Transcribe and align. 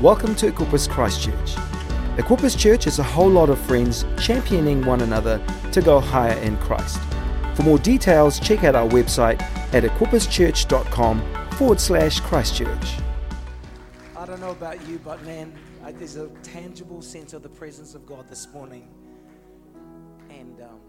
Welcome 0.00 0.34
to 0.36 0.50
Equippers 0.50 0.88
Christchurch. 0.88 1.56
Equippers 2.16 2.58
Church 2.58 2.86
is 2.86 2.98
a 2.98 3.02
whole 3.02 3.28
lot 3.28 3.50
of 3.50 3.58
friends 3.58 4.06
championing 4.18 4.82
one 4.86 5.02
another 5.02 5.44
to 5.72 5.82
go 5.82 6.00
higher 6.00 6.38
in 6.38 6.56
Christ. 6.56 6.98
For 7.54 7.64
more 7.64 7.78
details, 7.78 8.40
check 8.40 8.64
out 8.64 8.74
our 8.74 8.88
website 8.88 9.42
at 9.74 9.82
equipperschurch.com 9.82 11.50
forward 11.50 11.78
slash 11.78 12.18
Christchurch. 12.20 12.94
I 14.16 14.24
don't 14.24 14.40
know 14.40 14.52
about 14.52 14.82
you, 14.88 14.98
but 15.04 15.22
man, 15.26 15.52
there's 15.90 16.16
a 16.16 16.28
tangible 16.42 17.02
sense 17.02 17.34
of 17.34 17.42
the 17.42 17.50
presence 17.50 17.94
of 17.94 18.06
God 18.06 18.26
this 18.26 18.50
morning. 18.54 18.88
And 20.30 20.62
um, 20.62 20.80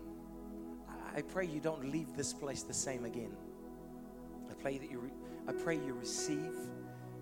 I 0.87 1.17
I 1.17 1.21
pray 1.21 1.45
you 1.45 1.59
don't 1.59 1.91
leave 1.91 2.15
this 2.15 2.31
place 2.31 2.63
the 2.63 2.73
same 2.73 3.03
again. 3.03 3.35
I 4.49 4.53
pray 4.53 4.77
that 4.77 4.89
you, 4.89 4.99
re- 4.99 5.11
I 5.49 5.51
pray 5.51 5.75
you 5.75 5.95
receive 5.95 6.55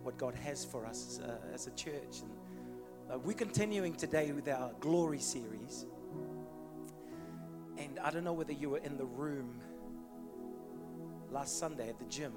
what 0.04 0.18
God 0.18 0.36
has 0.36 0.66
for 0.66 0.86
us 0.86 1.20
uh, 1.24 1.54
as 1.54 1.68
a 1.68 1.72
church. 1.72 2.22
And 2.22 2.32
uh, 3.12 3.20
we're 3.20 3.34
continuing 3.34 3.94
today 3.94 4.32
with 4.32 4.48
our 4.48 4.72
glory 4.80 5.20
series. 5.20 5.86
And 7.78 8.00
I 8.00 8.12
don't 8.12 8.24
know 8.24 8.34
whether 8.34 8.54
you 8.54 8.70
were 8.70 8.80
in 8.80 8.98
the 8.98 9.06
room 9.06 9.62
last 11.32 11.60
Sunday 11.60 11.90
at 11.90 12.00
the 12.00 12.06
gym, 12.06 12.34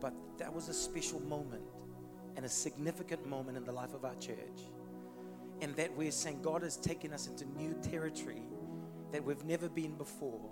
but 0.00 0.14
that 0.38 0.52
was 0.52 0.68
a 0.68 0.74
special 0.74 1.20
moment 1.22 1.64
and 2.36 2.44
a 2.44 2.48
significant 2.48 3.26
moment 3.26 3.56
in 3.56 3.64
the 3.64 3.72
life 3.72 3.94
of 3.94 4.04
our 4.04 4.14
church. 4.16 4.70
And 5.62 5.74
that 5.76 5.96
we're 5.96 6.10
saying 6.10 6.42
God 6.42 6.62
has 6.62 6.76
taken 6.76 7.12
us 7.12 7.28
into 7.28 7.46
new 7.56 7.74
territory 7.82 8.42
that 9.12 9.24
we've 9.24 9.44
never 9.44 9.68
been 9.68 9.94
before. 9.94 10.50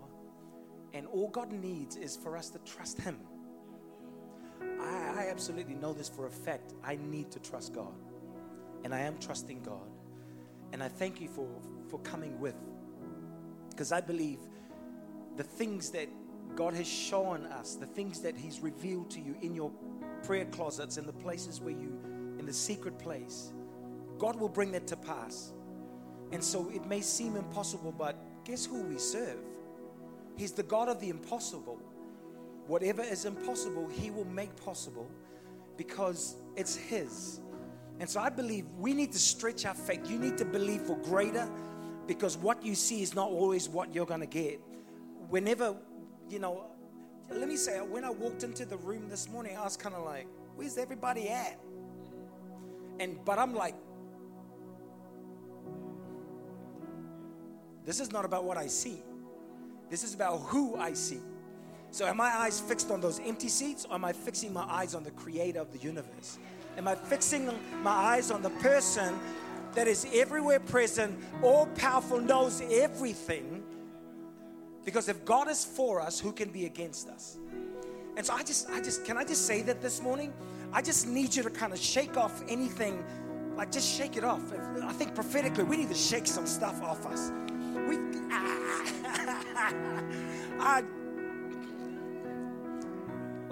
And 0.94 1.06
all 1.06 1.28
God 1.28 1.52
needs 1.52 1.96
is 1.96 2.16
for 2.16 2.36
us 2.36 2.48
to 2.50 2.58
trust 2.60 3.00
Him. 3.00 3.18
I, 4.80 5.24
I 5.24 5.28
absolutely 5.30 5.74
know 5.74 5.92
this 5.92 6.08
for 6.08 6.26
a 6.26 6.30
fact. 6.30 6.72
I 6.84 6.96
need 6.96 7.30
to 7.32 7.40
trust 7.40 7.74
God. 7.74 7.94
And 8.84 8.94
I 8.94 9.00
am 9.00 9.18
trusting 9.18 9.62
God. 9.62 9.90
And 10.72 10.82
I 10.82 10.88
thank 10.88 11.20
you 11.20 11.28
for, 11.28 11.48
for 11.88 11.98
coming 12.00 12.38
with. 12.40 12.56
Because 13.70 13.92
I 13.92 14.00
believe 14.00 14.40
the 15.36 15.42
things 15.42 15.90
that 15.90 16.08
God 16.54 16.74
has 16.74 16.86
shown 16.86 17.46
us, 17.46 17.74
the 17.74 17.86
things 17.86 18.20
that 18.20 18.36
He's 18.36 18.60
revealed 18.60 19.10
to 19.12 19.20
you 19.20 19.36
in 19.42 19.54
your 19.54 19.70
prayer 20.22 20.44
closets, 20.46 20.96
in 20.96 21.06
the 21.06 21.12
places 21.12 21.60
where 21.60 21.72
you, 21.74 21.98
in 22.38 22.46
the 22.46 22.52
secret 22.52 22.98
place, 22.98 23.52
God 24.18 24.36
will 24.36 24.48
bring 24.48 24.72
that 24.72 24.86
to 24.88 24.96
pass. 24.96 25.52
And 26.32 26.42
so 26.42 26.70
it 26.70 26.86
may 26.86 27.00
seem 27.00 27.36
impossible, 27.36 27.92
but 27.92 28.16
guess 28.44 28.64
who 28.64 28.82
we 28.82 28.98
serve? 28.98 29.38
He's 30.36 30.52
the 30.52 30.62
God 30.62 30.88
of 30.88 31.00
the 31.00 31.10
impossible. 31.10 31.80
Whatever 32.66 33.02
is 33.02 33.24
impossible, 33.24 33.88
He 33.88 34.10
will 34.10 34.26
make 34.26 34.54
possible 34.56 35.10
because 35.76 36.36
it's 36.56 36.76
His. 36.76 37.40
And 38.00 38.08
so 38.08 38.20
I 38.20 38.28
believe 38.28 38.66
we 38.78 38.92
need 38.92 39.12
to 39.12 39.18
stretch 39.18 39.64
our 39.66 39.74
faith. 39.74 40.10
You 40.10 40.18
need 40.18 40.36
to 40.38 40.44
believe 40.44 40.82
for 40.82 40.96
greater 40.98 41.48
because 42.06 42.36
what 42.36 42.64
you 42.64 42.74
see 42.74 43.02
is 43.02 43.14
not 43.14 43.28
always 43.28 43.68
what 43.68 43.94
you're 43.94 44.06
going 44.06 44.20
to 44.20 44.26
get. 44.26 44.60
Whenever, 45.28 45.76
you 46.28 46.38
know, 46.38 46.66
let 47.30 47.48
me 47.48 47.56
say, 47.56 47.78
when 47.78 48.04
I 48.04 48.10
walked 48.10 48.42
into 48.42 48.64
the 48.64 48.76
room 48.76 49.08
this 49.08 49.28
morning, 49.28 49.56
I 49.56 49.62
was 49.62 49.76
kind 49.76 49.94
of 49.94 50.04
like, 50.04 50.26
where's 50.56 50.76
everybody 50.76 51.28
at? 51.28 51.58
And, 53.00 53.24
but 53.24 53.38
I'm 53.38 53.54
like, 53.54 53.74
this 57.84 58.00
is 58.00 58.12
not 58.12 58.24
about 58.24 58.44
what 58.44 58.56
I 58.56 58.66
see. 58.66 59.02
This 59.90 60.04
is 60.04 60.14
about 60.14 60.38
who 60.38 60.76
I 60.76 60.92
see. 60.92 61.20
So, 61.94 62.04
am 62.06 62.16
my 62.16 62.36
eyes 62.38 62.58
fixed 62.58 62.90
on 62.90 63.00
those 63.00 63.20
empty 63.20 63.46
seats, 63.46 63.84
or 63.84 63.94
am 63.94 64.04
I 64.04 64.12
fixing 64.12 64.52
my 64.52 64.64
eyes 64.64 64.96
on 64.96 65.04
the 65.04 65.12
creator 65.12 65.60
of 65.60 65.70
the 65.70 65.78
universe? 65.78 66.40
Am 66.76 66.88
I 66.88 66.96
fixing 66.96 67.48
my 67.84 67.92
eyes 67.92 68.32
on 68.32 68.42
the 68.42 68.50
person 68.50 69.16
that 69.74 69.86
is 69.86 70.04
everywhere 70.12 70.58
present, 70.58 71.16
all 71.40 71.66
powerful, 71.76 72.20
knows 72.20 72.60
everything? 72.68 73.62
Because 74.84 75.08
if 75.08 75.24
God 75.24 75.48
is 75.48 75.64
for 75.64 76.00
us, 76.00 76.18
who 76.18 76.32
can 76.32 76.48
be 76.48 76.66
against 76.66 77.08
us? 77.08 77.38
And 78.16 78.26
so 78.26 78.34
I 78.34 78.42
just, 78.42 78.68
I 78.70 78.80
just, 78.80 79.04
can 79.04 79.16
I 79.16 79.22
just 79.22 79.46
say 79.46 79.62
that 79.62 79.80
this 79.80 80.02
morning? 80.02 80.32
I 80.72 80.82
just 80.82 81.06
need 81.06 81.32
you 81.32 81.44
to 81.44 81.50
kind 81.50 81.72
of 81.72 81.78
shake 81.78 82.16
off 82.16 82.42
anything, 82.48 83.04
like 83.56 83.70
just 83.70 83.88
shake 83.88 84.16
it 84.16 84.24
off. 84.24 84.42
I 84.82 84.92
think 84.94 85.14
prophetically, 85.14 85.62
we 85.62 85.76
need 85.76 85.90
to 85.90 85.94
shake 85.94 86.26
some 86.26 86.48
stuff 86.48 86.82
off 86.82 87.06
us. 87.06 87.30
We, 87.86 87.98
I, 90.58 90.82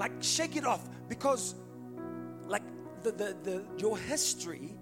like 0.03 0.13
shake 0.21 0.57
it 0.57 0.67
off 0.67 0.89
because 1.09 1.55
like 2.49 2.65
the, 3.05 3.13
the, 3.13 3.37
the 3.45 3.65
your 3.79 3.97
history 3.97 4.75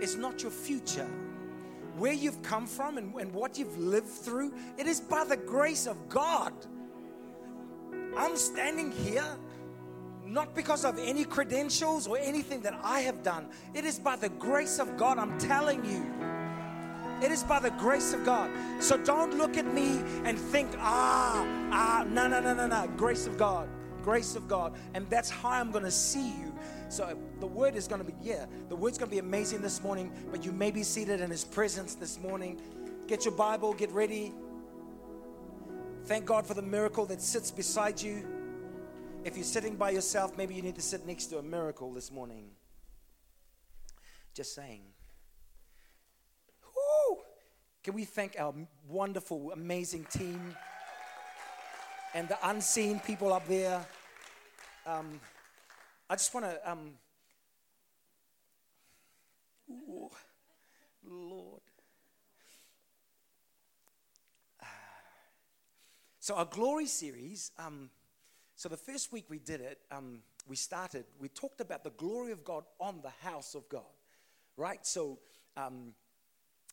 is 0.00 0.16
not 0.16 0.40
your 0.40 0.50
future 0.50 1.10
where 1.98 2.14
you've 2.14 2.40
come 2.40 2.66
from 2.66 2.96
and, 2.96 3.14
and 3.20 3.30
what 3.34 3.58
you've 3.58 3.76
lived 3.76 4.08
through 4.08 4.54
it 4.78 4.86
is 4.86 4.98
by 4.98 5.24
the 5.24 5.36
grace 5.36 5.86
of 5.86 6.08
god 6.08 6.54
i'm 8.16 8.34
standing 8.34 8.90
here 8.90 9.36
not 10.24 10.54
because 10.54 10.86
of 10.86 10.98
any 10.98 11.26
credentials 11.26 12.06
or 12.06 12.16
anything 12.16 12.62
that 12.62 12.80
i 12.82 13.00
have 13.00 13.22
done 13.22 13.46
it 13.74 13.84
is 13.84 13.98
by 13.98 14.16
the 14.16 14.30
grace 14.30 14.78
of 14.78 14.96
god 14.96 15.18
i'm 15.18 15.36
telling 15.38 15.84
you 15.84 16.02
it 17.22 17.30
is 17.30 17.42
by 17.42 17.58
the 17.58 17.70
grace 17.70 18.12
of 18.12 18.26
God. 18.26 18.50
So 18.78 18.98
don't 18.98 19.38
look 19.38 19.56
at 19.56 19.72
me 19.72 20.02
and 20.24 20.38
think, 20.38 20.68
ah, 20.76 21.46
ah, 21.72 22.04
no, 22.06 22.28
no, 22.28 22.40
no, 22.40 22.52
no, 22.52 22.66
no. 22.66 22.86
Grace 22.98 23.26
of 23.26 23.38
God. 23.38 23.70
Grace 24.06 24.36
of 24.36 24.46
God. 24.46 24.72
And 24.94 25.10
that's 25.10 25.28
how 25.28 25.48
I'm 25.48 25.72
going 25.72 25.82
to 25.82 25.90
see 25.90 26.28
you. 26.28 26.54
So 26.88 27.18
the 27.40 27.46
word 27.48 27.74
is 27.74 27.88
going 27.88 28.00
to 28.00 28.06
be, 28.06 28.14
yeah, 28.22 28.46
the 28.68 28.76
word's 28.76 28.98
going 28.98 29.10
to 29.10 29.12
be 29.12 29.18
amazing 29.18 29.62
this 29.62 29.82
morning, 29.82 30.12
but 30.30 30.44
you 30.44 30.52
may 30.52 30.70
be 30.70 30.84
seated 30.84 31.20
in 31.20 31.28
his 31.28 31.42
presence 31.42 31.96
this 31.96 32.16
morning. 32.20 32.60
Get 33.08 33.24
your 33.24 33.34
Bible, 33.34 33.74
get 33.74 33.90
ready. 33.90 34.32
Thank 36.04 36.24
God 36.24 36.46
for 36.46 36.54
the 36.54 36.62
miracle 36.62 37.04
that 37.06 37.20
sits 37.20 37.50
beside 37.50 38.00
you. 38.00 38.24
If 39.24 39.34
you're 39.34 39.42
sitting 39.42 39.74
by 39.74 39.90
yourself, 39.90 40.36
maybe 40.36 40.54
you 40.54 40.62
need 40.62 40.76
to 40.76 40.82
sit 40.82 41.04
next 41.04 41.26
to 41.26 41.38
a 41.38 41.42
miracle 41.42 41.92
this 41.92 42.12
morning. 42.12 42.50
Just 44.34 44.54
saying. 44.54 44.82
Woo! 46.62 47.16
Can 47.82 47.94
we 47.94 48.04
thank 48.04 48.36
our 48.38 48.54
wonderful, 48.86 49.50
amazing 49.50 50.04
team 50.12 50.54
and 52.14 52.28
the 52.28 52.38
unseen 52.48 53.00
people 53.00 53.32
up 53.32 53.48
there? 53.48 53.84
Um, 54.86 55.20
I 56.08 56.14
just 56.14 56.32
want 56.32 56.46
to, 56.46 56.70
um, 56.70 56.92
Lord. 61.04 61.60
So, 66.20 66.34
our 66.34 66.44
glory 66.44 66.86
series, 66.86 67.50
um, 67.58 67.90
so 68.54 68.68
the 68.68 68.76
first 68.76 69.12
week 69.12 69.26
we 69.28 69.38
did 69.38 69.60
it, 69.60 69.78
um, 69.90 70.22
we 70.48 70.54
started, 70.56 71.04
we 71.20 71.28
talked 71.28 71.60
about 71.60 71.82
the 71.82 71.90
glory 71.90 72.30
of 72.32 72.44
God 72.44 72.64
on 72.80 73.00
the 73.02 73.12
house 73.28 73.54
of 73.54 73.68
God, 73.68 73.82
right? 74.56 74.84
So, 74.86 75.18
um, 75.56 75.94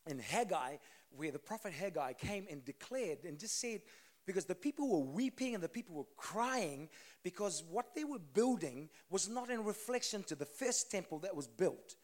in 0.08 0.20
Haggai, 0.20 0.76
where 1.16 1.32
the 1.32 1.38
prophet 1.40 1.72
Haggai 1.72 2.12
came 2.12 2.46
and 2.48 2.64
declared 2.64 3.24
and 3.24 3.38
just 3.38 3.60
said, 3.60 3.82
because 4.26 4.44
the 4.44 4.54
people 4.54 4.88
were 4.88 5.12
weeping 5.12 5.54
and 5.54 5.62
the 5.62 5.68
people 5.68 5.94
were 5.94 6.06
crying 6.16 6.88
because 7.22 7.62
what 7.70 7.94
they 7.94 8.04
were 8.04 8.18
building 8.18 8.88
was 9.10 9.28
not 9.28 9.50
in 9.50 9.64
reflection 9.64 10.22
to 10.24 10.34
the 10.34 10.46
first 10.46 10.90
temple 10.90 11.18
that 11.20 11.34
was 11.34 11.46
built. 11.46 11.96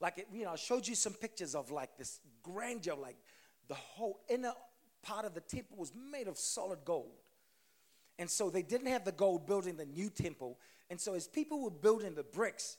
Like, 0.00 0.18
it, 0.18 0.28
you 0.32 0.44
know, 0.44 0.52
I 0.52 0.56
showed 0.56 0.86
you 0.86 0.94
some 0.94 1.12
pictures 1.14 1.54
of 1.54 1.70
like 1.70 1.96
this 1.96 2.20
grandeur, 2.42 2.94
like 2.94 3.16
the 3.68 3.74
whole 3.74 4.20
inner 4.28 4.52
part 5.02 5.24
of 5.24 5.34
the 5.34 5.40
temple 5.40 5.76
was 5.76 5.92
made 5.94 6.28
of 6.28 6.38
solid 6.38 6.80
gold. 6.84 7.12
And 8.18 8.30
so 8.30 8.48
they 8.48 8.62
didn't 8.62 8.88
have 8.88 9.04
the 9.04 9.12
gold 9.12 9.46
building 9.46 9.76
the 9.76 9.84
new 9.84 10.08
temple. 10.08 10.58
And 10.88 11.00
so 11.00 11.14
as 11.14 11.28
people 11.28 11.62
were 11.62 11.70
building 11.70 12.14
the 12.14 12.22
bricks, 12.22 12.76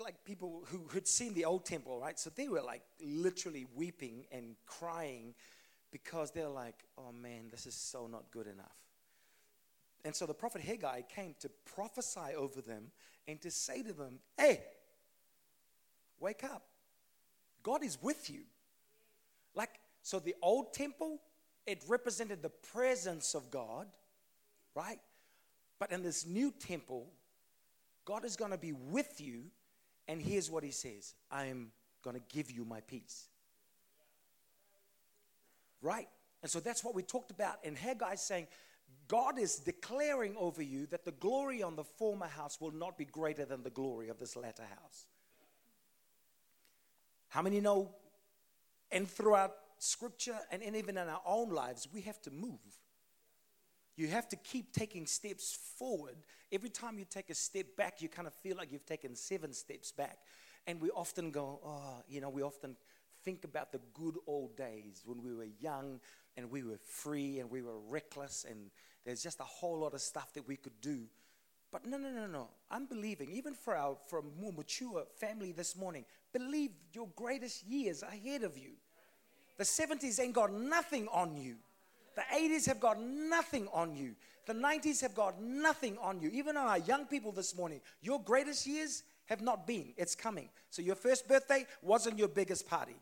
like 0.00 0.24
people 0.24 0.62
who 0.66 0.86
had 0.92 1.08
seen 1.08 1.34
the 1.34 1.44
old 1.44 1.64
temple, 1.64 1.98
right? 1.98 2.18
So 2.18 2.30
they 2.30 2.48
were 2.48 2.60
like 2.60 2.82
literally 3.02 3.66
weeping 3.74 4.26
and 4.30 4.54
crying 4.66 5.34
because 5.90 6.30
they're 6.30 6.48
like, 6.48 6.84
oh 6.98 7.12
man, 7.12 7.48
this 7.50 7.66
is 7.66 7.74
so 7.74 8.06
not 8.06 8.30
good 8.30 8.46
enough. 8.46 8.76
And 10.04 10.14
so 10.14 10.26
the 10.26 10.34
prophet 10.34 10.62
Haggai 10.62 11.02
came 11.02 11.34
to 11.40 11.50
prophesy 11.74 12.34
over 12.36 12.60
them 12.60 12.90
and 13.28 13.40
to 13.42 13.50
say 13.50 13.82
to 13.82 13.92
them, 13.92 14.18
hey, 14.38 14.62
wake 16.18 16.44
up. 16.44 16.62
God 17.62 17.84
is 17.84 17.98
with 18.00 18.30
you. 18.30 18.42
Like, 19.54 19.80
so 20.02 20.18
the 20.18 20.34
old 20.40 20.72
temple, 20.72 21.20
it 21.66 21.84
represented 21.86 22.42
the 22.42 22.48
presence 22.48 23.34
of 23.34 23.50
God, 23.50 23.88
right? 24.74 24.98
But 25.78 25.92
in 25.92 26.02
this 26.02 26.26
new 26.26 26.50
temple, 26.50 27.08
God 28.06 28.24
is 28.24 28.36
going 28.36 28.52
to 28.52 28.58
be 28.58 28.72
with 28.72 29.20
you 29.20 29.44
and 30.10 30.20
here's 30.20 30.50
what 30.50 30.64
he 30.64 30.72
says 30.72 31.14
I 31.30 31.46
am 31.46 31.70
going 32.02 32.16
to 32.16 32.22
give 32.28 32.50
you 32.50 32.64
my 32.64 32.80
peace. 32.80 33.28
Right? 35.82 36.08
And 36.42 36.50
so 36.50 36.60
that's 36.60 36.84
what 36.84 36.94
we 36.94 37.02
talked 37.02 37.30
about. 37.30 37.58
And 37.64 37.76
Haggai 37.76 38.12
is 38.12 38.20
saying, 38.20 38.46
God 39.08 39.38
is 39.38 39.56
declaring 39.56 40.36
over 40.38 40.62
you 40.62 40.86
that 40.86 41.04
the 41.04 41.12
glory 41.12 41.62
on 41.62 41.76
the 41.76 41.84
former 41.84 42.28
house 42.28 42.60
will 42.60 42.70
not 42.70 42.96
be 42.96 43.04
greater 43.04 43.44
than 43.44 43.62
the 43.62 43.70
glory 43.70 44.08
of 44.08 44.18
this 44.18 44.36
latter 44.36 44.62
house. 44.62 45.06
How 47.28 47.42
many 47.42 47.60
know? 47.60 47.94
And 48.92 49.08
throughout 49.08 49.52
scripture 49.78 50.38
and 50.50 50.62
even 50.76 50.96
in 50.96 51.08
our 51.08 51.22
own 51.26 51.50
lives, 51.50 51.88
we 51.92 52.02
have 52.02 52.20
to 52.22 52.30
move. 52.30 52.58
You 53.96 54.08
have 54.08 54.28
to 54.30 54.36
keep 54.36 54.72
taking 54.72 55.06
steps 55.06 55.58
forward. 55.76 56.16
Every 56.52 56.70
time 56.70 56.98
you 56.98 57.04
take 57.04 57.30
a 57.30 57.34
step 57.34 57.76
back, 57.76 58.00
you 58.00 58.08
kind 58.08 58.26
of 58.26 58.34
feel 58.34 58.56
like 58.56 58.72
you've 58.72 58.86
taken 58.86 59.14
seven 59.14 59.52
steps 59.52 59.92
back. 59.92 60.18
And 60.66 60.80
we 60.80 60.90
often 60.90 61.30
go, 61.30 61.60
oh, 61.64 62.02
you 62.08 62.20
know, 62.20 62.30
we 62.30 62.42
often 62.42 62.76
think 63.24 63.44
about 63.44 63.72
the 63.72 63.80
good 63.94 64.16
old 64.26 64.56
days 64.56 65.02
when 65.04 65.22
we 65.22 65.34
were 65.34 65.48
young 65.60 66.00
and 66.36 66.50
we 66.50 66.62
were 66.62 66.78
free 66.78 67.40
and 67.40 67.50
we 67.50 67.62
were 67.62 67.78
reckless 67.88 68.46
and 68.48 68.70
there's 69.04 69.22
just 69.22 69.40
a 69.40 69.44
whole 69.44 69.80
lot 69.80 69.94
of 69.94 70.00
stuff 70.00 70.32
that 70.34 70.46
we 70.46 70.56
could 70.56 70.80
do. 70.80 71.04
But 71.72 71.86
no, 71.86 71.96
no, 71.96 72.10
no, 72.10 72.26
no. 72.26 72.48
I'm 72.70 72.86
believing, 72.86 73.30
even 73.30 73.54
for 73.54 73.76
our 73.76 73.96
for 74.08 74.18
a 74.18 74.22
more 74.40 74.52
mature 74.52 75.04
family 75.18 75.52
this 75.52 75.76
morning, 75.76 76.04
believe 76.32 76.70
your 76.92 77.08
greatest 77.14 77.64
years 77.66 78.02
ahead 78.02 78.42
of 78.42 78.58
you. 78.58 78.72
The 79.56 79.64
70s 79.64 80.18
ain't 80.20 80.34
got 80.34 80.52
nothing 80.52 81.06
on 81.12 81.36
you. 81.36 81.56
The 82.16 82.22
80s 82.34 82.66
have 82.66 82.80
got 82.80 83.00
nothing 83.00 83.68
on 83.72 83.94
you. 83.94 84.14
The 84.46 84.52
90s 84.54 85.00
have 85.02 85.14
got 85.14 85.40
nothing 85.40 85.96
on 85.98 86.20
you. 86.20 86.30
Even 86.30 86.56
on 86.56 86.66
our 86.66 86.78
young 86.78 87.06
people 87.06 87.30
this 87.30 87.56
morning, 87.56 87.80
your 88.02 88.20
greatest 88.20 88.66
years 88.66 89.04
have 89.26 89.40
not 89.40 89.66
been. 89.66 89.92
It's 89.96 90.16
coming. 90.16 90.48
So 90.70 90.82
your 90.82 90.96
first 90.96 91.28
birthday 91.28 91.66
wasn't 91.82 92.18
your 92.18 92.28
biggest 92.28 92.68
party. 92.68 92.96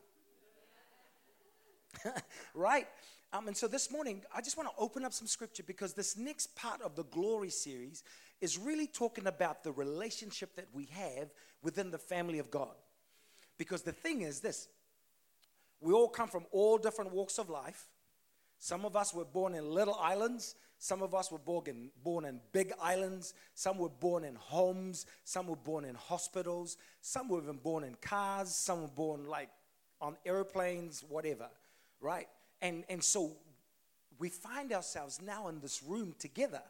right? 2.55 2.87
Um, 3.32 3.49
and 3.49 3.56
so 3.56 3.69
this 3.69 3.90
morning, 3.90 4.23
I 4.35 4.40
just 4.40 4.56
want 4.56 4.69
to 4.70 4.75
open 4.79 5.05
up 5.05 5.12
some 5.12 5.26
scripture 5.26 5.62
because 5.62 5.93
this 5.93 6.17
next 6.17 6.56
part 6.56 6.81
of 6.81 6.96
the 6.96 7.05
glory 7.05 7.50
series 7.50 8.02
is 8.40 8.56
really 8.56 8.87
talking 8.87 9.26
about 9.26 9.62
the 9.62 9.73
relationship 9.73 10.56
that 10.56 10.67
we 10.73 10.87
have 10.87 11.29
within 11.62 11.90
the 11.90 11.99
family 11.99 12.38
of 12.38 12.50
God. 12.50 12.75
Because 13.58 13.82
the 13.82 13.93
thing 13.93 14.23
is 14.23 14.40
this 14.40 14.69
we 15.81 15.93
all 15.93 16.08
come 16.08 16.29
from 16.29 16.46
all 16.50 16.79
different 16.79 17.12
walks 17.12 17.38
of 17.38 17.50
life. 17.50 17.87
Some 18.58 18.85
of 18.85 18.96
us 18.96 19.14
were 19.14 19.25
born 19.25 19.55
in 19.55 19.70
little 19.70 19.94
islands. 19.94 20.56
Some 20.79 21.02
of 21.02 21.14
us 21.14 21.31
were 21.31 21.38
born 21.38 21.64
in, 21.67 21.90
born 22.02 22.25
in 22.25 22.40
big 22.52 22.73
islands. 22.81 23.35
Some 23.55 23.79
were 23.79 23.88
born 23.88 24.25
in 24.25 24.35
homes. 24.37 25.06
Some 25.25 25.46
were 25.46 25.56
born 25.56 25.85
in 25.85 25.94
hospitals. 25.94 26.76
Some 27.00 27.29
were 27.29 27.40
even 27.40 27.56
born 27.56 27.85
in 27.85 27.94
cars. 28.00 28.55
Some 28.55 28.82
were 28.82 28.88
born 28.88 29.26
like 29.26 29.50
on 30.00 30.17
airplanes, 30.25 31.05
whatever, 31.08 31.49
right? 32.00 32.29
And, 32.61 32.85
and 32.89 33.03
so 33.03 33.33
we 34.19 34.29
find 34.29 34.73
ourselves 34.73 35.21
now 35.23 35.49
in 35.49 35.61
this 35.61 35.83
room 35.83 36.15
together. 36.19 36.62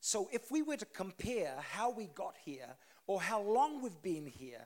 So 0.00 0.28
if 0.32 0.50
we 0.50 0.62
were 0.62 0.76
to 0.76 0.86
compare 0.86 1.54
how 1.72 1.90
we 1.90 2.06
got 2.06 2.34
here 2.44 2.74
or 3.06 3.20
how 3.20 3.42
long 3.42 3.82
we've 3.82 4.02
been 4.02 4.26
here, 4.26 4.64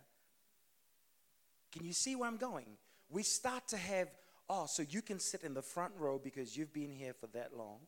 can 1.73 1.85
you 1.85 1.93
see 1.93 2.15
where 2.15 2.29
I'm 2.29 2.37
going? 2.37 2.67
We 3.11 3.25
start 3.25 3.67
to 3.69 3.77
have, 3.77 4.09
oh, 4.49 4.67
so 4.67 4.85
you 4.89 5.03
can 5.03 5.19
sit 5.19 5.43
in 5.43 5.55
the 5.55 5.62
front 5.62 5.93
row 5.99 6.21
because 6.23 6.56
you've 6.56 6.73
been 6.73 6.93
here 6.93 7.12
for 7.12 7.27
that 7.29 7.56
long. 7.56 7.79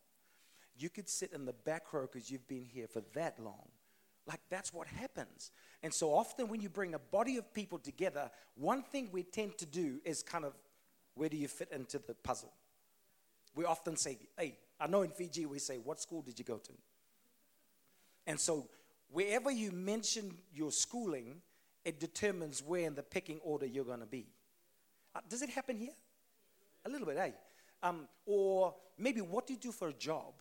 You 0.76 0.90
could 0.90 1.08
sit 1.08 1.32
in 1.32 1.44
the 1.44 1.52
back 1.52 1.92
row 1.92 2.08
because 2.12 2.30
you've 2.30 2.48
been 2.48 2.64
here 2.64 2.88
for 2.88 3.02
that 3.14 3.38
long. 3.38 3.68
Like 4.26 4.40
that's 4.50 4.74
what 4.74 4.88
happens. 4.88 5.52
And 5.84 5.94
so 5.94 6.12
often 6.12 6.48
when 6.48 6.60
you 6.60 6.68
bring 6.68 6.94
a 6.94 6.98
body 6.98 7.36
of 7.36 7.54
people 7.54 7.78
together, 7.78 8.30
one 8.56 8.82
thing 8.82 9.08
we 9.12 9.22
tend 9.22 9.56
to 9.58 9.66
do 9.66 10.00
is 10.04 10.22
kind 10.22 10.44
of 10.44 10.54
where 11.16 11.28
do 11.28 11.36
you 11.36 11.48
fit 11.48 11.70
into 11.72 11.98
the 11.98 12.14
puzzle? 12.14 12.52
We 13.54 13.64
often 13.64 13.96
say, 13.96 14.18
hey, 14.38 14.58
I 14.78 14.86
know 14.86 15.02
in 15.02 15.10
Fiji 15.10 15.46
we 15.46 15.58
say, 15.58 15.78
what 15.78 16.00
school 16.00 16.22
did 16.22 16.38
you 16.38 16.44
go 16.44 16.58
to? 16.58 16.72
And 18.26 18.38
so 18.38 18.68
wherever 19.10 19.50
you 19.50 19.72
mention 19.72 20.36
your 20.54 20.70
schooling, 20.70 21.40
it 21.84 21.98
determines 21.98 22.62
where 22.62 22.86
in 22.86 22.94
the 22.94 23.02
picking 23.02 23.40
order 23.42 23.64
you're 23.64 23.84
going 23.84 24.00
to 24.00 24.06
be. 24.06 24.26
Uh, 25.14 25.20
does 25.28 25.40
it 25.42 25.50
happen 25.50 25.78
here? 25.78 25.94
A 26.84 26.90
little 26.90 27.06
bit, 27.06 27.16
eh? 27.16 27.30
Um, 27.82 28.08
or 28.26 28.74
maybe 28.98 29.20
what 29.20 29.46
do 29.46 29.54
you 29.54 29.58
do 29.58 29.72
for 29.72 29.88
a 29.88 29.92
job? 29.92 30.34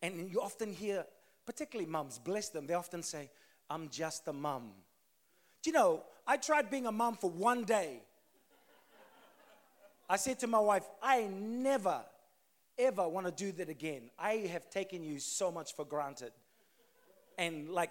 And 0.00 0.30
you 0.30 0.40
often 0.40 0.72
hear, 0.72 1.04
particularly 1.44 1.90
mums, 1.90 2.18
bless 2.18 2.48
them, 2.48 2.66
they 2.66 2.74
often 2.74 3.02
say, 3.02 3.30
I'm 3.68 3.88
just 3.88 4.28
a 4.28 4.32
mum. 4.32 4.70
Do 5.62 5.70
you 5.70 5.74
know, 5.74 6.04
I 6.30 6.36
tried 6.36 6.70
being 6.70 6.84
a 6.84 6.92
mom 6.92 7.16
for 7.16 7.30
one 7.30 7.64
day. 7.64 8.02
I 10.10 10.16
said 10.16 10.38
to 10.40 10.46
my 10.46 10.60
wife, 10.60 10.84
I 11.02 11.22
never, 11.22 12.02
ever 12.78 13.08
want 13.08 13.26
to 13.26 13.32
do 13.32 13.50
that 13.52 13.70
again. 13.70 14.10
I 14.18 14.34
have 14.52 14.68
taken 14.68 15.02
you 15.02 15.20
so 15.20 15.50
much 15.50 15.74
for 15.74 15.86
granted. 15.86 16.32
And 17.38 17.70
like, 17.70 17.90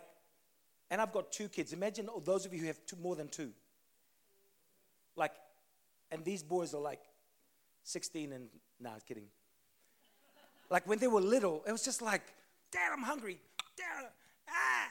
and 0.91 1.01
I've 1.01 1.11
got 1.11 1.31
two 1.31 1.49
kids. 1.49 1.73
Imagine 1.73 2.09
those 2.23 2.45
of 2.45 2.53
you 2.53 2.61
who 2.61 2.67
have 2.67 2.79
two, 2.85 2.95
more 2.97 3.15
than 3.15 3.27
two. 3.27 3.51
Like, 5.15 5.33
and 6.11 6.23
these 6.23 6.43
boys 6.43 6.75
are 6.75 6.81
like 6.81 7.01
16 7.85 8.33
and, 8.33 8.49
nah, 8.79 8.91
I'm 8.91 8.99
kidding. 9.07 9.25
Like 10.69 10.87
when 10.87 10.99
they 10.99 11.07
were 11.07 11.21
little, 11.21 11.63
it 11.67 11.71
was 11.71 11.83
just 11.83 12.03
like, 12.03 12.21
Dad, 12.71 12.91
I'm 12.93 13.03
hungry. 13.03 13.39
Dad, 13.75 14.09
ah, 14.47 14.89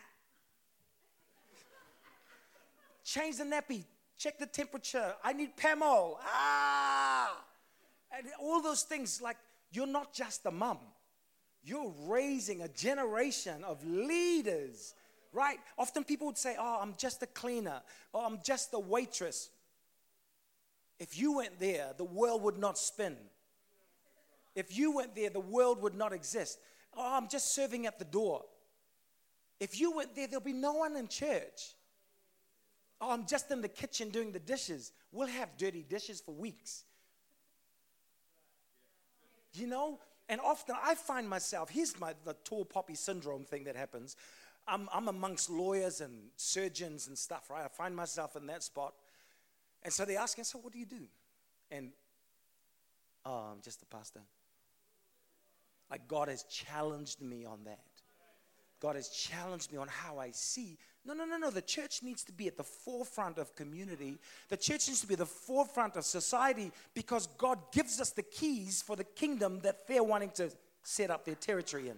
change 3.07 3.39
the 3.39 3.45
nappy, 3.45 3.85
check 4.19 4.39
the 4.39 4.47
temperature. 4.47 5.15
I 5.25 5.33
need 5.33 5.57
Pamol. 5.57 6.17
Ah! 6.21 7.33
And 8.11 8.27
all 8.41 8.61
those 8.61 8.83
things, 8.83 9.23
like, 9.23 9.37
you're 9.71 9.87
not 9.87 10.13
just 10.13 10.45
a 10.45 10.51
mum. 10.51 10.79
You're 11.63 11.93
raising 12.07 12.63
a 12.63 12.69
generation 12.69 13.65
of 13.65 13.85
leaders, 13.85 14.95
right? 15.33 15.59
Often 15.79 16.05
people 16.05 16.27
would 16.29 16.39
say, 16.39 16.57
Oh, 16.59 16.79
I'm 16.81 16.95
just 16.97 17.23
a 17.23 17.27
cleaner, 17.27 17.81
or 18.13 18.25
I'm 18.25 18.39
just 18.45 18.73
a 18.75 18.79
waitress. 18.79 19.51
If 20.99 21.19
you 21.19 21.37
went 21.37 21.59
there, 21.59 21.93
the 21.97 22.05
world 22.05 22.43
would 22.43 22.59
not 22.59 22.79
spin. 22.79 23.17
If 24.55 24.77
you 24.77 24.95
went 24.95 25.15
there, 25.15 25.29
the 25.29 25.41
world 25.41 25.83
would 25.83 25.95
not 25.95 26.13
exist. 26.13 26.59
Oh, 26.97 27.17
I'm 27.17 27.29
just 27.29 27.55
serving 27.55 27.87
at 27.87 27.99
the 27.99 28.05
door. 28.05 28.45
If 29.61 29.79
you 29.79 29.93
went 29.93 30.15
there, 30.17 30.27
there'll 30.27 30.45
be 30.45 30.53
no 30.53 30.75
one 30.75 30.97
in 30.97 31.09
church. 31.09 31.75
Oh, 33.01 33.11
I'm 33.11 33.27
just 33.27 33.51
in 33.51 33.61
the 33.61 33.69
kitchen 33.69 34.11
doing 34.11 34.33
the 34.33 34.39
dishes. 34.39 34.93
We'll 35.13 35.29
have 35.29 35.57
dirty 35.57 35.83
dishes 35.83 36.21
for 36.21 36.35
weeks. 36.35 36.85
You 39.53 39.67
know? 39.67 40.01
And 40.29 40.41
often 40.41 40.77
I 40.83 40.95
find 40.95 41.29
myself, 41.29 41.71
here's 41.71 41.99
my 42.01 42.15
the 42.25 42.35
tall 42.45 42.65
poppy 42.65 42.95
syndrome 42.95 43.45
thing 43.45 43.65
that 43.65 43.77
happens. 43.77 44.17
I'm, 44.67 44.89
I'm 44.93 45.09
amongst 45.09 45.49
lawyers 45.49 46.01
and 46.01 46.31
surgeons 46.37 47.07
and 47.07 47.17
stuff, 47.17 47.49
right? 47.51 47.65
I 47.65 47.69
find 47.69 47.95
myself 47.95 48.35
in 48.35 48.47
that 48.47 48.63
spot. 48.63 48.95
And 49.85 49.93
so 49.93 50.05
they 50.05 50.17
ask 50.17 50.37
me, 50.37 50.43
so 50.43 50.59
what 50.59 50.73
do 50.73 50.79
you 50.81 50.87
do? 50.87 51.07
And, 51.71 51.91
oh, 53.25 53.53
I'm 53.53 53.61
just 53.63 53.83
a 53.83 53.87
pastor. 53.87 54.21
Like 55.91 56.09
God 56.09 56.29
has 56.29 56.43
challenged 56.45 57.21
me 57.23 57.45
on 57.45 57.61
that. 57.65 57.79
God 58.81 58.97
has 58.97 59.09
challenged 59.09 59.73
me 59.73 59.79
on 59.79 59.89
how 59.89 60.19
I 60.19 60.31
see 60.31 60.79
no, 61.07 61.15
no, 61.15 61.25
no, 61.25 61.37
no. 61.37 61.51
The 61.51 61.63
church 61.63 62.03
needs 62.03 62.25
to 62.25 62.33
be 62.33 62.49
at 62.49 62.57
the 62.57 62.65
forefront 62.65 63.39
of 63.39 63.55
community. 63.55 64.19
The 64.49 64.57
church 64.57 64.89
needs 64.89 65.01
to 65.03 65.07
be 65.07 65.15
the 65.15 65.25
forefront 65.25 65.95
of 65.95 66.05
society 66.05 66.73
because 66.95 67.29
God 67.39 67.59
gives 67.71 68.01
us 68.01 68.11
the 68.11 68.25
keys 68.25 68.83
for 68.83 68.97
the 68.97 69.05
kingdom 69.05 69.61
that 69.61 69.87
they're 69.87 70.03
wanting 70.03 70.31
to 70.31 70.51
set 70.83 71.11
up 71.11 71.25
their 71.25 71.37
territory 71.37 71.91
in. 71.91 71.97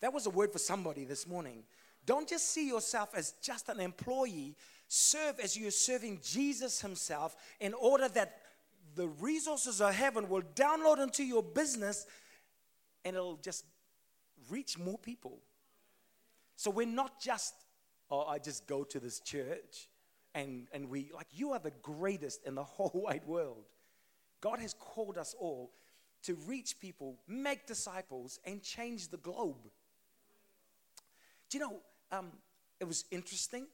That 0.00 0.12
was 0.12 0.26
a 0.26 0.30
word 0.30 0.52
for 0.52 0.58
somebody 0.58 1.04
this 1.04 1.26
morning. 1.26 1.64
Don't 2.06 2.28
just 2.28 2.50
see 2.50 2.68
yourself 2.68 3.10
as 3.16 3.32
just 3.42 3.68
an 3.68 3.80
employee. 3.80 4.54
Serve 4.86 5.40
as 5.40 5.56
you're 5.56 5.72
serving 5.72 6.20
Jesus 6.22 6.80
Himself 6.80 7.34
in 7.58 7.74
order 7.74 8.08
that 8.10 8.42
the 8.94 9.08
resources 9.08 9.80
of 9.80 9.92
heaven 9.92 10.28
will 10.28 10.42
download 10.54 11.02
into 11.02 11.24
your 11.24 11.42
business 11.42 12.06
and 13.04 13.16
it'll 13.16 13.38
just 13.38 13.64
reach 14.50 14.78
more 14.78 14.98
people. 14.98 15.38
So 16.56 16.70
we're 16.70 16.86
not 16.86 17.20
just, 17.20 17.54
oh, 18.10 18.24
I 18.26 18.38
just 18.38 18.66
go 18.66 18.84
to 18.84 19.00
this 19.00 19.20
church 19.20 19.88
and, 20.34 20.66
and 20.72 20.88
we, 20.88 21.10
like, 21.14 21.28
you 21.32 21.52
are 21.52 21.58
the 21.58 21.72
greatest 21.82 22.44
in 22.46 22.54
the 22.54 22.64
whole 22.64 22.92
wide 22.94 23.26
world. 23.26 23.64
God 24.40 24.60
has 24.60 24.74
called 24.74 25.16
us 25.16 25.34
all 25.38 25.70
to 26.24 26.34
reach 26.46 26.80
people, 26.80 27.16
make 27.28 27.66
disciples, 27.66 28.38
and 28.44 28.62
change 28.62 29.08
the 29.08 29.16
globe. 29.18 29.70
Do 31.50 31.58
you 31.58 31.64
know, 31.64 31.76
um, 32.10 32.32
it 32.80 32.84
was 32.84 33.04
interesting 33.10 33.66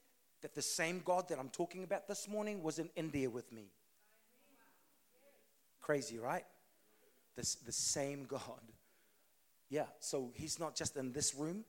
that 0.42 0.54
the 0.54 0.62
same 0.62 1.02
God 1.04 1.28
that 1.28 1.38
I'm 1.38 1.48
talking 1.48 1.84
about 1.84 2.08
this 2.08 2.28
morning 2.28 2.62
was 2.62 2.78
in 2.78 2.90
India 2.96 3.28
with 3.28 3.52
me. 3.52 3.70
Crazy, 5.80 6.18
right? 6.18 6.44
This, 7.36 7.54
the 7.54 7.72
same 7.72 8.24
God. 8.28 8.60
Yeah, 9.70 9.86
so 10.00 10.32
he's 10.34 10.58
not 10.58 10.74
just 10.74 10.96
in 10.96 11.12
this 11.12 11.34
room. 11.34 11.64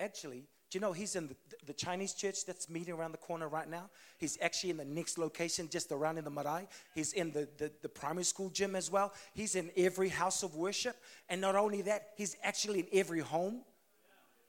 Actually, 0.00 0.44
do 0.70 0.76
you 0.76 0.80
know 0.80 0.92
he's 0.92 1.14
in 1.14 1.28
the, 1.28 1.36
the, 1.66 1.72
Chinese 1.72 2.14
church 2.14 2.44
that's 2.44 2.68
meeting 2.68 2.94
around 2.94 3.12
the 3.12 3.18
corner 3.18 3.48
right 3.48 3.70
now? 3.70 3.88
He's 4.18 4.36
actually 4.40 4.70
in 4.70 4.76
the 4.76 4.84
next 4.84 5.18
location 5.18 5.68
just 5.70 5.92
around 5.92 6.18
in 6.18 6.24
the 6.24 6.32
Marae. 6.32 6.66
He's 6.96 7.12
in 7.12 7.30
the, 7.30 7.48
the, 7.58 7.70
the 7.80 7.88
primary 7.88 8.24
school 8.24 8.50
gym 8.50 8.74
as 8.74 8.90
well. 8.90 9.12
He's 9.34 9.54
in 9.54 9.70
every 9.76 10.08
house 10.08 10.42
of 10.42 10.56
worship. 10.56 10.96
And 11.28 11.40
not 11.40 11.54
only 11.54 11.82
that, 11.82 12.08
he's 12.16 12.36
actually 12.42 12.80
in 12.80 12.86
every 12.92 13.20
home. 13.20 13.60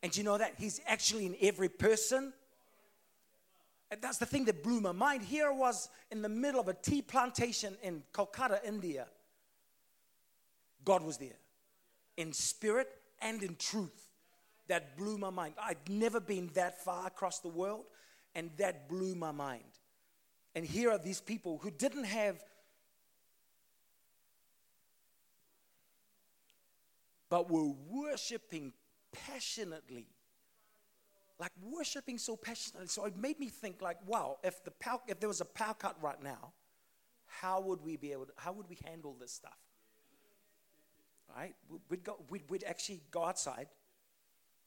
And 0.01 0.12
do 0.12 0.19
you 0.19 0.24
know 0.24 0.39
that? 0.39 0.55
He's 0.57 0.81
actually 0.88 1.27
in 1.27 1.35
every 1.41 1.69
person. 1.69 2.33
And 3.91 4.01
that's 4.01 4.17
the 4.17 4.25
thing 4.25 4.45
that 4.45 4.63
blew 4.63 4.81
my 4.81 4.93
mind. 4.93 5.21
Here 5.21 5.50
I 5.50 5.53
was 5.53 5.89
in 6.09 6.24
the 6.24 6.29
middle 6.29 6.59
of 6.59 6.67
a 6.69 6.74
tea 6.74 7.03
plantation 7.03 7.77
in 7.83 8.01
Kolkata, 8.12 8.65
India. 8.65 9.05
God 10.83 11.03
was 11.03 11.17
there 11.17 11.38
in 12.17 12.34
spirit 12.34 12.89
and 13.22 13.41
in 13.43 13.55
truth. 13.55 14.10
That 14.67 14.98
blew 14.98 15.17
my 15.17 15.29
mind. 15.29 15.53
I'd 15.62 15.89
never 15.89 16.19
been 16.19 16.50
that 16.55 16.84
far 16.84 17.05
across 17.05 17.39
the 17.39 17.50
world, 17.50 17.86
and 18.34 18.50
that 18.57 18.89
blew 18.89 19.13
my 19.13 19.31
mind. 19.31 19.63
And 20.55 20.65
here 20.65 20.89
are 20.89 20.98
these 20.98 21.22
people 21.22 21.60
who 21.62 21.69
didn't 21.69 22.05
have, 22.05 22.43
but 27.29 27.51
were 27.51 27.74
worshiping 27.89 28.74
passionately 29.12 30.07
like 31.39 31.51
worshiping 31.62 32.17
so 32.17 32.36
passionately. 32.36 32.88
So 32.88 33.05
it 33.05 33.17
made 33.17 33.39
me 33.39 33.50
think, 33.50 33.81
like, 33.81 33.98
wow, 34.05 34.38
if 34.43 34.63
the 34.63 34.72
power, 34.72 35.00
if 35.07 35.19
there 35.19 35.29
was 35.29 35.41
a 35.41 35.45
power 35.45 35.74
cut 35.74 36.01
right 36.01 36.22
now, 36.22 36.53
how 37.25 37.60
would 37.62 37.81
we 37.81 37.98
be 37.98 38.12
able 38.12 38.25
to, 38.25 38.34
how 38.38 38.53
would 38.53 38.69
we 38.69 38.77
handle 38.86 39.15
this 39.19 39.34
stuff? 39.34 39.57
Right? 41.35 41.53
We'd, 41.89 42.03
go, 42.03 42.17
we'd, 42.29 42.43
we'd 42.49 42.63
actually 42.63 43.01
go 43.11 43.25
outside. 43.25 43.67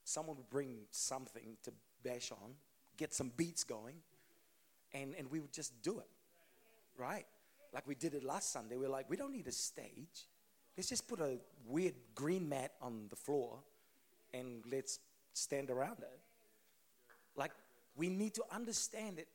Someone 0.05 0.37
would 0.37 0.51
bring 0.51 0.81
something 0.91 1.57
to 1.63 1.73
bash 2.03 2.31
on, 2.31 2.55
get 2.97 3.15
some 3.15 3.33
beats 3.37 3.65
going, 3.65 3.97
and, 4.93 5.15
and 5.19 5.31
we 5.31 5.41
would 5.41 5.53
just 5.53 5.81
do 5.83 5.99
it. 5.99 6.09
Right? 6.97 7.27
Like 7.73 7.87
we 7.87 7.95
did 7.95 8.15
it 8.15 8.25
last 8.25 8.53
Sunday. 8.53 8.77
We 8.77 8.87
we're 8.87 8.93
like, 8.93 9.09
we 9.09 9.17
don't 9.17 9.33
need 9.33 9.47
a 9.47 9.53
stage. 9.53 10.27
Let's 10.77 10.89
just 10.89 11.09
put 11.09 11.21
a 11.21 11.39
weird 11.67 11.95
green 12.15 12.49
mat 12.49 12.73
on 12.81 13.07
the 13.09 13.17
floor 13.17 13.59
and 14.33 14.63
let's 14.71 15.01
stand 15.33 15.71
around 15.71 15.99
it. 15.99 16.21
Like, 17.37 17.53
we 17.97 18.09
need 18.09 18.35
to 18.35 18.45
understand 18.53 19.19
that 19.19 19.27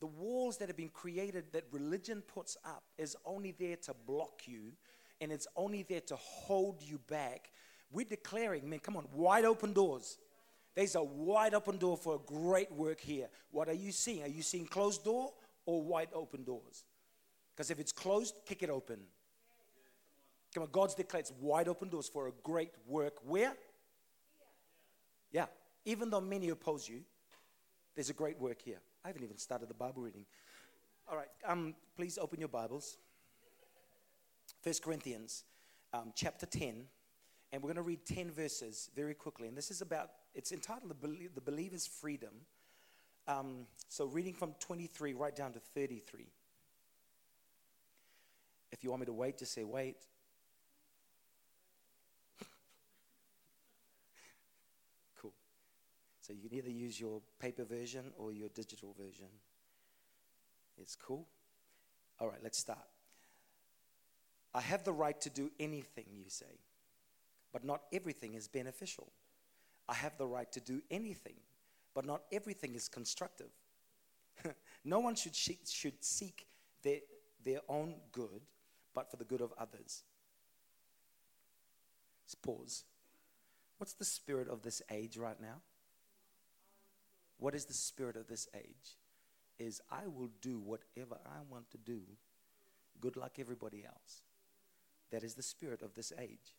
the 0.00 0.06
walls 0.06 0.58
that 0.58 0.68
have 0.68 0.76
been 0.76 0.88
created 0.88 1.52
that 1.52 1.64
religion 1.70 2.22
puts 2.22 2.56
up 2.64 2.84
is 2.96 3.16
only 3.24 3.52
there 3.58 3.76
to 3.76 3.94
block 4.06 4.42
you 4.46 4.72
and 5.20 5.32
it's 5.32 5.46
only 5.56 5.82
there 5.82 6.00
to 6.02 6.16
hold 6.16 6.82
you 6.82 6.98
back. 7.08 7.50
We're 7.90 8.06
declaring, 8.06 8.68
man, 8.68 8.80
come 8.80 8.96
on, 8.96 9.06
wide 9.12 9.44
open 9.44 9.72
doors. 9.72 10.18
There's 10.74 10.94
a 10.94 11.02
wide 11.02 11.54
open 11.54 11.78
door 11.78 11.96
for 11.96 12.16
a 12.16 12.18
great 12.18 12.70
work 12.70 13.00
here. 13.00 13.28
What 13.50 13.68
are 13.68 13.74
you 13.74 13.90
seeing? 13.90 14.22
Are 14.22 14.28
you 14.28 14.42
seeing 14.42 14.66
closed 14.66 15.04
door 15.04 15.32
or 15.66 15.82
wide 15.82 16.08
open 16.12 16.44
doors? 16.44 16.84
Because 17.54 17.70
if 17.70 17.80
it's 17.80 17.90
closed, 17.90 18.36
kick 18.46 18.62
it 18.62 18.70
open. 18.70 18.98
Come 20.54 20.62
on, 20.62 20.68
God's 20.70 20.94
declared 20.94 21.22
it's 21.22 21.32
wide 21.40 21.68
open 21.68 21.88
doors 21.88 22.08
for 22.08 22.28
a 22.28 22.32
great 22.42 22.70
work. 22.86 23.14
Where? 23.26 23.54
Yeah. 25.32 25.46
Even 25.84 26.10
though 26.10 26.20
many 26.20 26.50
oppose 26.50 26.88
you, 26.88 27.00
there's 27.94 28.10
a 28.10 28.14
great 28.14 28.38
work 28.38 28.62
here. 28.62 28.78
I 29.04 29.08
haven't 29.08 29.24
even 29.24 29.38
started 29.38 29.68
the 29.68 29.74
Bible 29.74 30.02
reading. 30.02 30.24
All 31.10 31.16
right, 31.16 31.28
um, 31.46 31.74
please 31.96 32.18
open 32.18 32.38
your 32.38 32.48
Bibles. 32.48 32.98
First 34.60 34.82
Corinthians 34.82 35.44
um, 35.92 36.12
chapter 36.14 36.46
10, 36.46 36.84
and 37.52 37.62
we're 37.62 37.68
going 37.68 37.76
to 37.76 37.82
read 37.82 38.04
10 38.04 38.30
verses 38.30 38.90
very 38.94 39.14
quickly. 39.14 39.48
And 39.48 39.56
this 39.56 39.70
is 39.70 39.80
about, 39.80 40.10
it's 40.34 40.52
entitled 40.52 40.92
The, 41.00 41.28
the 41.34 41.40
Believer's 41.40 41.86
Freedom. 41.86 42.32
Um, 43.26 43.66
so 43.88 44.06
reading 44.06 44.34
from 44.34 44.54
23 44.60 45.14
right 45.14 45.34
down 45.34 45.52
to 45.52 45.60
33. 45.60 46.26
If 48.70 48.84
you 48.84 48.90
want 48.90 49.00
me 49.00 49.06
to 49.06 49.12
wait, 49.12 49.38
just 49.38 49.52
say 49.54 49.64
wait. 49.64 49.96
Cool. 55.20 55.32
So 56.20 56.32
you 56.32 56.48
can 56.48 56.58
either 56.58 56.70
use 56.70 57.00
your 57.00 57.22
paper 57.38 57.64
version 57.64 58.12
or 58.18 58.32
your 58.32 58.48
digital 58.50 58.94
version. 58.98 59.28
It's 60.76 60.94
cool. 60.94 61.26
All 62.20 62.28
right, 62.28 62.40
let's 62.42 62.58
start. 62.58 62.86
I 64.58 64.60
have 64.62 64.82
the 64.82 64.92
right 64.92 65.20
to 65.20 65.30
do 65.30 65.52
anything, 65.60 66.06
you 66.10 66.24
say, 66.26 66.58
but 67.52 67.62
not 67.62 67.82
everything 67.92 68.34
is 68.34 68.48
beneficial. 68.48 69.06
I 69.88 69.94
have 69.94 70.18
the 70.18 70.26
right 70.26 70.50
to 70.50 70.58
do 70.58 70.82
anything, 70.90 71.36
but 71.94 72.04
not 72.04 72.22
everything 72.32 72.74
is 72.74 72.88
constructive. 72.88 73.52
no 74.84 74.98
one 74.98 75.14
should, 75.14 75.36
should 75.36 76.04
seek 76.04 76.48
their, 76.82 76.98
their 77.44 77.60
own 77.68 78.00
good, 78.10 78.40
but 78.96 79.08
for 79.08 79.16
the 79.16 79.24
good 79.24 79.42
of 79.42 79.52
others. 79.60 80.02
Let's 82.24 82.34
pause. 82.34 82.82
What's 83.76 83.92
the 83.92 84.04
spirit 84.04 84.48
of 84.48 84.62
this 84.62 84.82
age 84.90 85.16
right 85.16 85.40
now? 85.40 85.60
What 87.36 87.54
is 87.54 87.66
the 87.66 87.74
spirit 87.74 88.16
of 88.16 88.26
this 88.26 88.48
age? 88.56 88.96
Is 89.60 89.80
I 89.88 90.08
will 90.08 90.30
do 90.40 90.58
whatever 90.58 91.16
I 91.24 91.42
want 91.48 91.70
to 91.70 91.78
do, 91.78 92.00
good 93.00 93.16
luck 93.16 93.36
everybody 93.38 93.84
else. 93.86 94.22
That 95.10 95.24
is 95.24 95.34
the 95.34 95.42
spirit 95.42 95.82
of 95.82 95.94
this 95.94 96.12
age. 96.18 96.56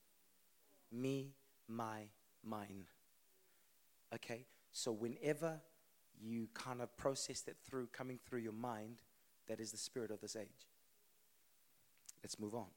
Me, 0.91 1.33
my, 1.67 2.03
mine. 2.43 2.85
Okay? 4.13 4.45
So 4.71 4.91
whenever 4.91 5.59
you 6.21 6.49
kind 6.53 6.81
of 6.81 6.95
process 6.97 7.41
that 7.41 7.55
through, 7.65 7.87
coming 7.87 8.19
through 8.27 8.39
your 8.39 8.53
mind, 8.53 9.01
that 9.47 9.59
is 9.59 9.71
the 9.71 9.77
spirit 9.77 10.11
of 10.11 10.19
this 10.19 10.35
age. 10.35 10.67
Let's 12.23 12.39
move 12.39 12.55
on. 12.55 12.67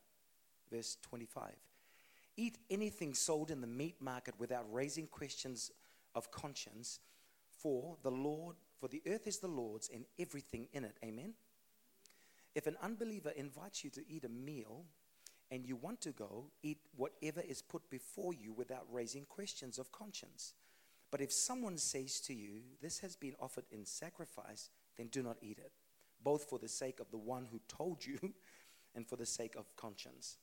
Verse 0.71 0.97
25. 1.03 1.53
Eat 2.37 2.59
anything 2.71 3.15
sold 3.15 3.51
in 3.51 3.61
the 3.61 3.67
meat 3.67 3.97
market 4.01 4.35
without 4.39 4.65
raising 4.73 5.07
questions 5.07 5.71
of 6.15 6.31
conscience 6.31 7.01
for 7.63 7.97
the 8.03 8.11
Lord, 8.11 8.57
for 8.81 8.89
the 8.89 9.03
earth 9.07 9.27
is 9.27 9.39
the 9.39 9.49
Lord's 9.49 9.91
and 9.93 10.05
everything 10.19 10.69
in 10.73 10.85
it. 10.85 10.97
Amen. 11.05 11.35
If 12.55 12.67
an 12.67 12.77
unbeliever 12.83 13.31
invites 13.31 13.85
you 13.85 13.91
to 13.91 14.03
eat 14.09 14.25
a 14.25 14.29
meal 14.29 14.85
and 15.53 15.67
you 15.67 15.77
want 15.77 16.01
to 16.01 16.13
go, 16.13 16.47
eat 16.63 16.79
whatever 16.97 17.43
is 17.47 17.61
put 17.61 17.91
before 17.91 18.33
you 18.33 18.55
without 18.55 18.87
raising 18.91 19.27
questions 19.27 19.79
of 19.79 19.93
conscience. 19.93 20.55
But 21.11 21.21
if 21.21 21.31
someone 21.31 21.77
says 21.77 22.21
to 22.23 22.33
you, 22.33 22.63
This 22.81 23.01
has 23.01 23.17
been 23.17 23.35
offered 23.39 23.67
in 23.71 23.85
sacrifice, 23.85 24.71
then 24.97 25.09
do 25.09 25.23
not 25.23 25.37
eat 25.43 25.59
it, 25.59 25.73
both 26.25 26.49
for 26.49 26.59
the 26.59 26.69
sake 26.69 27.01
of 27.01 27.11
the 27.11 27.19
one 27.19 27.47
who 27.53 27.61
told 27.69 28.05
you 28.05 28.19
and 28.95 29.07
for 29.07 29.17
the 29.17 29.27
sake 29.27 29.55
of 29.55 29.77
conscience. 29.77 30.39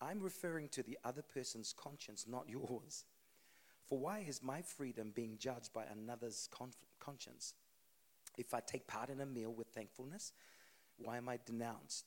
I'm 0.00 0.18
referring 0.18 0.70
to 0.70 0.82
the 0.82 0.96
other 1.04 1.22
person's 1.22 1.74
conscience, 1.74 2.24
not 2.26 2.48
yours. 2.48 3.04
For 3.86 3.98
why 3.98 4.24
is 4.26 4.42
my 4.42 4.62
freedom 4.62 5.12
being 5.14 5.36
judged 5.38 5.74
by 5.74 5.84
another's 5.84 6.48
conscience? 7.00 7.52
If 8.38 8.54
I 8.54 8.60
take 8.60 8.86
part 8.86 9.10
in 9.10 9.20
a 9.20 9.26
meal 9.26 9.52
with 9.52 9.68
thankfulness, 9.68 10.32
why 10.96 11.18
am 11.18 11.28
I 11.28 11.38
denounced? 11.44 12.06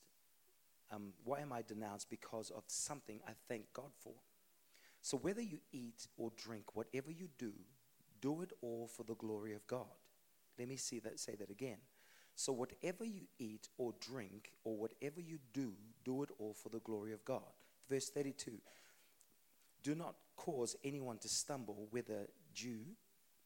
Um, 0.92 1.12
why 1.24 1.40
am 1.40 1.52
I 1.52 1.62
denounced 1.62 2.10
because 2.10 2.50
of 2.50 2.64
something 2.66 3.20
I 3.26 3.32
thank 3.48 3.72
God 3.72 3.90
for? 4.00 4.12
So 5.00 5.16
whether 5.16 5.40
you 5.40 5.58
eat 5.72 6.06
or 6.16 6.30
drink, 6.36 6.76
whatever 6.76 7.10
you 7.10 7.28
do, 7.38 7.52
do 8.20 8.42
it 8.42 8.52
all 8.60 8.88
for 8.94 9.02
the 9.02 9.14
glory 9.14 9.54
of 9.54 9.66
God. 9.66 9.86
Let 10.58 10.68
me 10.68 10.76
see 10.76 11.00
that 11.00 11.18
say 11.18 11.34
that 11.36 11.50
again. 11.50 11.78
So 12.34 12.52
whatever 12.52 13.04
you 13.04 13.22
eat 13.38 13.68
or 13.78 13.94
drink 14.00 14.52
or 14.64 14.76
whatever 14.76 15.20
you 15.20 15.38
do, 15.52 15.72
do 16.04 16.22
it 16.22 16.30
all 16.38 16.54
for 16.54 16.68
the 16.68 16.80
glory 16.80 17.12
of 17.12 17.24
God. 17.24 17.42
Verse 17.88 18.08
32. 18.08 18.52
Do 19.82 19.94
not 19.94 20.14
cause 20.36 20.76
anyone 20.84 21.18
to 21.18 21.28
stumble, 21.28 21.88
whether 21.90 22.28
Jew, 22.54 22.80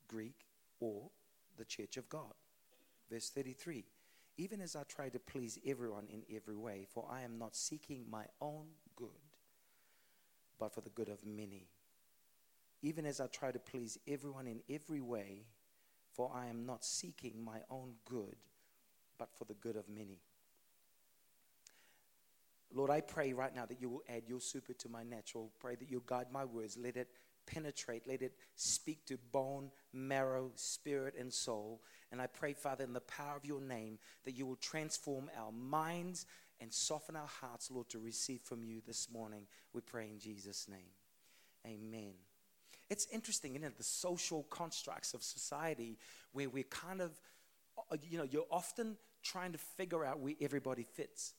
Greek, 0.09 0.45
or 0.81 1.11
the 1.57 1.65
church 1.65 1.97
of 1.97 2.09
God. 2.09 2.35
Verse 3.11 3.31
33 3.31 3.85
Even 4.39 4.61
as 4.61 4.77
I 4.77 4.83
try 4.83 5.09
to 5.09 5.19
please 5.19 5.59
everyone 5.67 6.07
in 6.11 6.23
every 6.35 6.57
way, 6.57 6.87
for 6.93 7.07
I 7.11 7.23
am 7.23 7.39
not 7.39 7.57
seeking 7.57 8.05
my 8.11 8.25
own 8.41 8.67
good, 8.95 9.09
but 10.59 10.73
for 10.75 10.83
the 10.83 10.91
good 10.91 11.09
of 11.09 11.25
many. 11.25 11.69
Even 12.83 13.07
as 13.07 13.21
I 13.21 13.27
try 13.29 13.51
to 13.51 13.59
please 13.59 13.99
everyone 14.07 14.47
in 14.47 14.61
every 14.69 15.01
way, 15.01 15.47
for 16.13 16.31
I 16.35 16.47
am 16.47 16.67
not 16.67 16.85
seeking 16.85 17.43
my 17.43 17.61
own 17.71 17.95
good, 18.05 18.37
but 19.19 19.29
for 19.33 19.45
the 19.45 19.55
good 19.55 19.77
of 19.77 19.89
many. 19.89 20.21
Lord, 22.75 22.91
I 22.91 23.01
pray 23.01 23.33
right 23.33 23.55
now 23.55 23.65
that 23.65 23.81
you 23.81 23.89
will 23.89 24.03
add 24.09 24.25
your 24.27 24.41
super 24.41 24.75
to 24.75 24.89
my 24.89 25.03
natural. 25.03 25.51
Pray 25.61 25.77
that 25.77 25.91
you'll 25.91 26.01
guide 26.01 26.27
my 26.31 26.45
words. 26.45 26.77
Let 26.77 26.97
it 26.97 27.09
penetrate. 27.47 28.07
Let 28.07 28.23
it 28.23 28.35
speak 28.57 29.05
to 29.07 29.19
bone, 29.33 29.71
marrow, 29.93 30.51
spirit, 30.55 31.15
and 31.19 31.33
soul. 31.33 31.83
And 32.13 32.21
I 32.21 32.27
pray, 32.27 32.53
Father, 32.53 32.85
in 32.85 32.93
the 32.93 33.01
power 33.01 33.37
of 33.37 33.45
your 33.45 33.61
name, 33.61 33.99
that 34.25 34.37
you 34.37 34.47
will 34.47 34.57
transform 34.57 35.31
our 35.39 35.53
minds 35.53 36.27
and 36.61 36.73
soften 36.73 37.17
our 37.17 37.29
hearts, 37.41 37.71
Lord, 37.71 37.89
to 37.91 37.99
receive 37.99 38.41
from 38.43 38.63
you 38.63 38.81
this 38.87 39.09
morning. 39.13 39.47
We 39.73 39.81
pray 39.81 40.09
in 40.11 40.19
Jesus' 40.19 40.69
name. 40.69 40.91
Amen. 41.67 42.15
It's 42.89 43.07
interesting, 43.13 43.57
isn't 43.57 43.67
it? 43.67 43.77
The 43.77 43.85
social 43.85 44.45
constructs 44.45 45.13
of 45.15 45.23
society 45.23 45.99
where 46.33 46.49
we're 46.49 46.65
kind 46.65 47.01
of, 47.01 47.21
uh, 47.91 47.97
you 48.09 48.19
know, 48.19 48.25
you're 48.25 48.47
often 48.51 48.97
trying 49.23 49.53
to 49.53 49.59
figure 49.59 50.05
out 50.05 50.21
where 50.21 50.35
everybody 50.41 50.85
fits. 50.85 51.35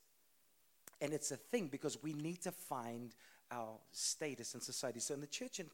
And 1.00 1.14
it's 1.14 1.32
a 1.32 1.38
thing 1.38 1.68
because 1.68 2.02
we 2.02 2.14
need 2.14 2.42
to 2.42 2.52
find 2.52 3.14
our 3.52 3.78
status 3.92 4.54
in 4.54 4.62
society. 4.62 5.00
So 5.00 5.14
in 5.14 5.22
the 5.22 5.28
church 5.28 5.60
in 5.60 5.68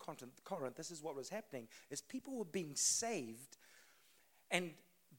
Corinth, 0.43 0.75
this 0.75 0.91
is 0.91 1.01
what 1.01 1.15
was 1.15 1.29
happening 1.29 1.67
is 1.89 2.01
people 2.01 2.35
were 2.35 2.45
being 2.45 2.75
saved 2.75 3.57
and 4.51 4.71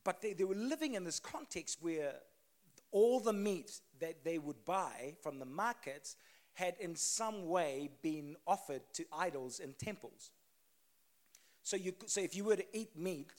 but 0.04 0.20
they, 0.20 0.34
they 0.34 0.44
were 0.44 0.54
living 0.54 0.94
in 0.94 1.04
this 1.04 1.18
context 1.18 1.78
where 1.80 2.14
all 2.92 3.20
the 3.20 3.32
meat 3.32 3.80
that 4.00 4.22
they 4.22 4.38
would 4.38 4.64
buy 4.64 5.14
from 5.22 5.38
the 5.38 5.46
markets 5.46 6.16
had 6.52 6.76
in 6.78 6.94
some 6.94 7.48
way 7.48 7.90
been 8.02 8.36
offered 8.46 8.82
to 8.92 9.04
idols 9.12 9.58
in 9.58 9.72
temples. 9.74 10.30
So, 11.62 11.76
you, 11.76 11.94
so 12.06 12.20
if 12.20 12.36
you 12.36 12.44
were 12.44 12.56
to 12.56 12.76
eat 12.76 12.96
meat, 12.96 13.32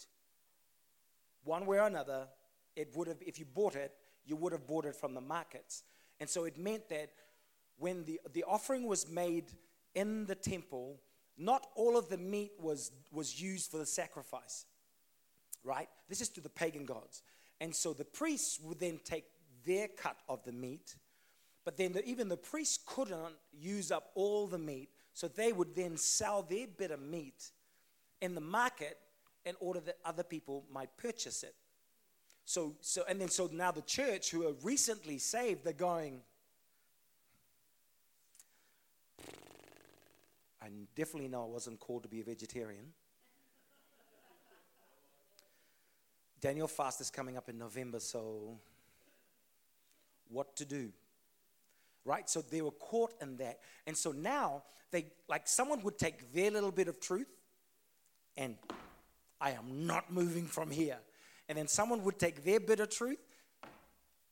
one 1.44 1.66
way 1.66 1.78
or 1.78 1.88
another, 1.88 2.28
it 2.76 2.90
would 2.96 3.08
have, 3.08 3.18
if 3.22 3.40
you 3.40 3.46
bought 3.46 3.76
it, 3.76 3.94
you 4.26 4.36
would 4.36 4.52
have 4.52 4.68
bought 4.68 4.86
it 4.86 4.96
from 4.96 5.14
the 5.14 5.22
markets. 5.22 5.84
And 6.20 6.30
so 6.30 6.46
it 6.46 6.58
meant 6.58 6.90
that 6.90 7.12
when 7.78 8.04
the, 8.06 8.20
the 8.34 8.44
offering 8.44 8.88
was 8.88 9.10
made 9.10 9.46
in 9.94 10.26
the 10.26 10.36
temple, 10.36 11.00
not 11.38 11.68
all 11.76 11.98
of 11.98 12.10
the 12.10 12.18
meat 12.18 12.52
was, 12.60 12.92
was 13.12 13.42
used 13.42 13.72
for 13.72 13.78
the 13.78 13.86
sacrifice, 13.86 14.66
right? 15.64 15.90
This 16.08 16.22
is 16.22 16.30
to 16.30 16.42
the 16.42 16.50
pagan 16.50 16.86
gods. 16.86 17.24
And 17.60 17.76
so 17.76 17.94
the 17.94 18.06
priests 18.06 18.60
would 18.62 18.80
then 18.80 19.00
take 19.04 19.26
their 19.66 19.88
cut 19.88 20.18
of 20.30 20.44
the 20.44 20.52
meat, 20.52 20.96
but 21.64 21.78
then 21.78 21.94
the, 21.94 22.06
even 22.06 22.30
the 22.30 22.38
priests 22.38 22.80
couldn't 22.86 23.34
use 23.52 23.92
up 23.92 24.12
all 24.16 24.48
the 24.48 24.58
meat, 24.58 24.90
so 25.14 25.28
they 25.28 25.52
would 25.52 25.74
then 25.76 25.98
sell 25.98 26.44
their 26.44 26.68
bit 26.68 26.92
of 26.92 27.02
meat 27.02 27.52
in 28.22 28.36
the 28.36 28.42
market 28.42 28.98
in 29.46 29.56
order 29.60 29.80
that 29.80 29.98
other 30.04 30.24
people 30.24 30.66
might 30.72 30.96
purchase 30.98 31.44
it. 31.44 31.56
So, 32.46 32.76
so 32.82 33.04
and 33.10 33.20
then 33.20 33.30
so 33.30 33.50
now 33.52 33.72
the 33.72 33.82
church 33.82 34.30
who 34.30 34.48
are 34.48 34.54
recently 34.64 35.18
saved, 35.18 35.64
they're 35.64 35.74
going, 35.74 36.22
I 40.66 40.70
definitely 40.96 41.30
know 41.30 41.44
I 41.44 41.48
wasn't 41.48 41.80
called 41.80 42.02
to 42.04 42.10
be 42.10 42.22
a 42.22 42.24
vegetarian. 42.24 42.86
Daniel 46.42 46.68
fast 46.68 47.02
is 47.02 47.12
coming 47.12 47.38
up 47.38 47.50
in 47.50 47.58
November, 47.60 48.00
so 48.00 48.58
what 50.30 50.56
to 50.56 50.66
do? 50.66 50.90
Right? 52.04 52.28
So 52.28 52.42
they 52.42 52.64
were 52.64 52.72
caught 52.72 53.14
in 53.22 53.38
that. 53.38 53.60
And 53.86 53.96
so 53.96 54.12
now 54.12 54.64
they 54.90 55.06
like 55.28 55.48
someone 55.48 55.84
would 55.84 56.00
take 56.00 56.34
their 56.34 56.50
little 56.50 56.72
bit 56.72 56.88
of 56.88 57.00
truth 57.00 57.30
and 58.36 58.56
I 59.40 59.52
am 59.52 59.86
not 59.86 60.12
moving 60.12 60.46
from 60.46 60.72
here. 60.72 60.98
And 61.48 61.58
then 61.58 61.68
someone 61.68 62.04
would 62.04 62.18
take 62.18 62.44
their 62.44 62.60
bit 62.60 62.80
of 62.80 62.90
truth 62.90 63.20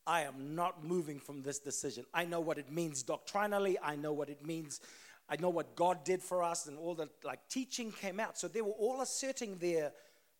I 0.06 0.22
am 0.22 0.54
not 0.54 0.84
moving 0.84 1.18
from 1.18 1.42
this 1.42 1.58
decision. 1.58 2.04
I 2.12 2.26
know 2.26 2.40
what 2.40 2.58
it 2.58 2.70
means 2.70 3.02
doctrinally. 3.02 3.78
I 3.82 3.96
know 3.96 4.12
what 4.12 4.28
it 4.28 4.44
means 4.44 4.80
I 5.28 5.36
know 5.36 5.48
what 5.48 5.74
God 5.74 6.04
did 6.04 6.22
for 6.22 6.42
us, 6.42 6.66
and 6.66 6.78
all 6.78 6.94
the 6.94 7.08
like 7.22 7.40
teaching 7.48 7.92
came 7.92 8.20
out. 8.20 8.38
So 8.38 8.48
they 8.48 8.60
were 8.60 8.72
all 8.72 9.00
asserting 9.00 9.58
their 9.58 9.92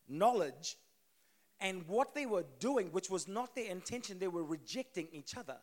knowledge 0.08 0.76
and 1.60 1.86
what 1.88 2.14
they 2.14 2.26
were 2.26 2.44
doing, 2.58 2.88
which 2.92 3.08
was 3.08 3.26
not 3.28 3.54
their 3.54 3.70
intention, 3.70 4.18
they 4.18 4.28
were 4.28 4.44
rejecting 4.44 5.08
each 5.12 5.36
other. 5.36 5.56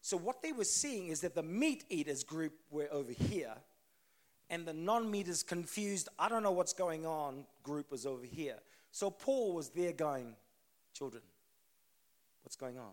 So 0.00 0.16
what 0.16 0.42
they 0.42 0.52
were 0.52 0.64
seeing 0.64 1.08
is 1.08 1.20
that 1.20 1.34
the 1.34 1.42
meat 1.42 1.84
eaters 1.90 2.24
group 2.24 2.54
were 2.70 2.88
over 2.90 3.12
here, 3.12 3.54
and 4.48 4.64
the 4.64 4.72
non 4.72 5.10
meat 5.10 5.28
confused, 5.46 6.08
I 6.18 6.28
don't 6.28 6.42
know 6.42 6.52
what's 6.52 6.72
going 6.72 7.04
on 7.04 7.44
group 7.62 7.90
was 7.90 8.06
over 8.06 8.24
here. 8.24 8.56
So 8.90 9.10
Paul 9.10 9.52
was 9.52 9.68
there 9.68 9.92
going, 9.92 10.34
Children, 10.94 11.22
what's 12.42 12.56
going 12.56 12.78
on? 12.78 12.92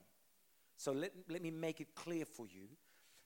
So 0.78 0.92
let, 0.92 1.14
let 1.30 1.42
me 1.42 1.52
make 1.52 1.80
it 1.80 1.96
clear 1.96 2.26
for 2.26 2.46
you 2.46 2.68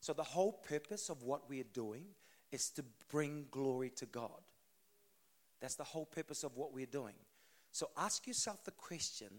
so, 0.01 0.13
the 0.13 0.23
whole 0.23 0.53
purpose 0.53 1.09
of 1.09 1.23
what 1.23 1.49
we 1.49 1.59
are 1.59 1.71
doing 1.73 2.05
is 2.51 2.69
to 2.71 2.83
bring 3.11 3.45
glory 3.51 3.89
to 3.97 4.05
God. 4.05 4.41
That's 5.59 5.75
the 5.75 5.83
whole 5.83 6.05
purpose 6.05 6.43
of 6.43 6.55
what 6.55 6.73
we're 6.73 6.85
doing. 6.85 7.15
So, 7.71 7.89
ask 7.97 8.25
yourself 8.25 8.63
the 8.63 8.71
question 8.71 9.29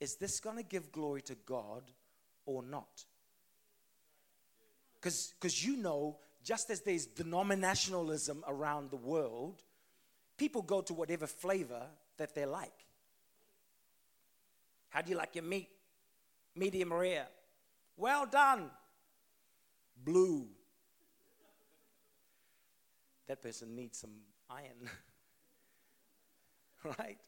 is 0.00 0.16
this 0.16 0.40
going 0.40 0.56
to 0.56 0.62
give 0.62 0.90
glory 0.90 1.22
to 1.22 1.36
God 1.46 1.82
or 2.46 2.62
not? 2.62 3.04
Because 4.94 5.64
you 5.64 5.76
know, 5.76 6.16
just 6.42 6.70
as 6.70 6.80
there's 6.80 7.06
denominationalism 7.06 8.38
around 8.48 8.90
the 8.90 8.96
world, 8.96 9.62
people 10.38 10.62
go 10.62 10.80
to 10.80 10.94
whatever 10.94 11.26
flavor 11.26 11.82
that 12.16 12.34
they 12.34 12.46
like. 12.46 12.86
How 14.88 15.02
do 15.02 15.10
you 15.10 15.16
like 15.16 15.34
your 15.34 15.44
meat? 15.44 15.68
Medium 16.56 16.92
rare. 16.92 17.26
Well 17.96 18.26
done 18.26 18.70
blue. 20.04 20.46
That 23.28 23.42
person 23.42 23.74
needs 23.74 23.98
some 23.98 24.10
iron. 24.50 24.90
right? 26.98 27.18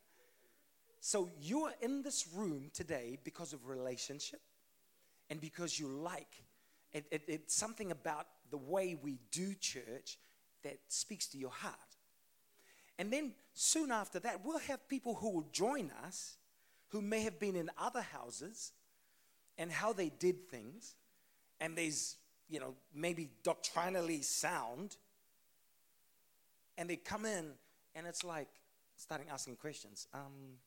So 1.00 1.30
you 1.40 1.64
are 1.64 1.74
in 1.80 2.02
this 2.02 2.26
room 2.34 2.70
today 2.72 3.18
because 3.24 3.52
of 3.52 3.66
relationship 3.66 4.40
and 5.30 5.40
because 5.40 5.78
you 5.78 5.88
like 5.88 6.44
it, 6.94 7.06
it, 7.10 7.22
it's 7.26 7.54
something 7.54 7.90
about 7.90 8.26
the 8.50 8.56
way 8.56 8.96
we 9.00 9.18
do 9.32 9.54
church 9.54 10.16
that 10.62 10.78
speaks 10.88 11.26
to 11.28 11.38
your 11.38 11.50
heart. 11.50 11.74
And 12.98 13.12
then 13.12 13.32
soon 13.52 13.90
after 13.90 14.20
that, 14.20 14.44
we'll 14.44 14.60
have 14.60 14.88
people 14.88 15.14
who 15.16 15.30
will 15.30 15.48
join 15.52 15.90
us 16.06 16.36
who 16.88 17.02
may 17.02 17.22
have 17.22 17.40
been 17.40 17.56
in 17.56 17.68
other 17.76 18.02
houses 18.02 18.72
and 19.58 19.72
how 19.72 19.92
they 19.92 20.10
did 20.10 20.48
things. 20.48 20.94
And 21.60 21.76
there's 21.76 22.16
you 22.48 22.60
know, 22.60 22.74
maybe 22.94 23.30
doctrinally 23.42 24.22
sound, 24.22 24.96
and 26.76 26.88
they 26.88 26.96
come 26.96 27.24
in 27.24 27.52
and 27.94 28.06
it's 28.06 28.24
like 28.24 28.48
starting 28.96 29.28
asking 29.32 29.56
questions. 29.56 30.06
Um, 30.12 30.58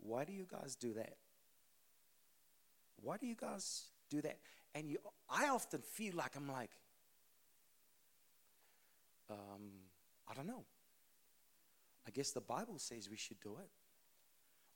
why 0.00 0.24
do 0.24 0.32
you 0.32 0.46
guys 0.50 0.76
do 0.76 0.94
that? 0.94 1.16
Why 3.02 3.16
do 3.16 3.26
you 3.26 3.36
guys 3.36 3.84
do 4.10 4.20
that? 4.22 4.38
And 4.74 4.90
you, 4.90 4.98
I 5.30 5.48
often 5.48 5.80
feel 5.80 6.14
like 6.14 6.36
I'm 6.36 6.48
like, 6.50 6.70
um, 9.30 9.70
I 10.28 10.34
don't 10.34 10.46
know. 10.46 10.64
I 12.06 12.10
guess 12.10 12.30
the 12.30 12.40
Bible 12.40 12.78
says 12.78 13.08
we 13.10 13.16
should 13.16 13.40
do 13.40 13.56
it. 13.60 13.68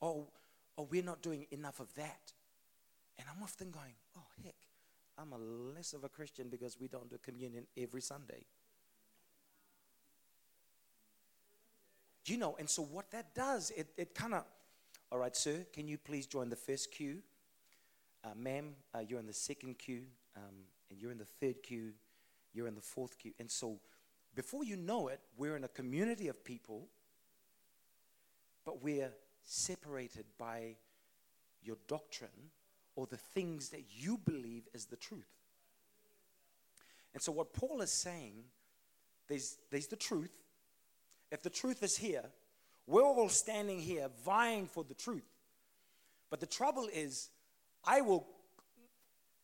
Oh, 0.01 0.27
oh, 0.77 0.87
we're 0.89 1.03
not 1.03 1.21
doing 1.21 1.47
enough 1.51 1.79
of 1.79 1.93
that. 1.95 2.33
And 3.17 3.27
I'm 3.29 3.41
often 3.43 3.71
going, 3.71 3.93
oh, 4.17 4.25
heck, 4.43 4.55
I'm 5.17 5.33
a 5.33 5.37
less 5.37 5.93
of 5.93 6.03
a 6.03 6.09
Christian 6.09 6.49
because 6.49 6.79
we 6.79 6.87
don't 6.87 7.09
do 7.09 7.17
communion 7.17 7.65
every 7.77 8.01
Sunday. 8.01 8.45
You 12.25 12.37
know, 12.37 12.55
and 12.57 12.69
so 12.69 12.81
what 12.81 13.11
that 13.11 13.35
does, 13.35 13.71
it, 13.75 13.87
it 13.97 14.15
kind 14.15 14.33
of, 14.33 14.45
all 15.11 15.19
right, 15.19 15.35
sir, 15.35 15.65
can 15.73 15.87
you 15.87 15.97
please 15.97 16.25
join 16.25 16.49
the 16.49 16.55
first 16.55 16.91
queue? 16.91 17.21
Uh, 18.23 18.29
ma'am, 18.35 18.75
uh, 18.95 18.99
you're 18.99 19.19
in 19.19 19.27
the 19.27 19.33
second 19.33 19.77
queue, 19.77 20.03
um, 20.37 20.55
and 20.89 21.01
you're 21.01 21.11
in 21.11 21.17
the 21.17 21.25
third 21.25 21.61
queue, 21.61 21.91
you're 22.53 22.67
in 22.67 22.75
the 22.75 22.81
fourth 22.81 23.17
queue. 23.17 23.33
And 23.39 23.51
so 23.51 23.79
before 24.35 24.63
you 24.63 24.77
know 24.77 25.09
it, 25.09 25.19
we're 25.37 25.57
in 25.57 25.65
a 25.65 25.69
community 25.69 26.29
of 26.29 26.43
people, 26.43 26.87
but 28.65 28.81
we're 28.81 29.11
separated 29.43 30.25
by 30.37 30.75
your 31.61 31.77
doctrine 31.87 32.51
or 32.95 33.07
the 33.07 33.17
things 33.17 33.69
that 33.69 33.83
you 33.95 34.17
believe 34.17 34.67
is 34.73 34.85
the 34.85 34.95
truth. 34.95 35.29
And 37.13 37.21
so, 37.21 37.31
what 37.31 37.53
Paul 37.53 37.81
is 37.81 37.91
saying, 37.91 38.43
there's, 39.27 39.57
there's 39.71 39.87
the 39.87 39.95
truth. 39.95 40.31
If 41.31 41.41
the 41.41 41.49
truth 41.49 41.83
is 41.83 41.97
here, 41.97 42.25
we're 42.85 43.03
all 43.03 43.29
standing 43.29 43.79
here 43.79 44.09
vying 44.25 44.67
for 44.67 44.83
the 44.83 44.93
truth. 44.93 45.27
But 46.29 46.39
the 46.39 46.45
trouble 46.45 46.89
is, 46.91 47.29
I 47.85 48.01
will, 48.01 48.27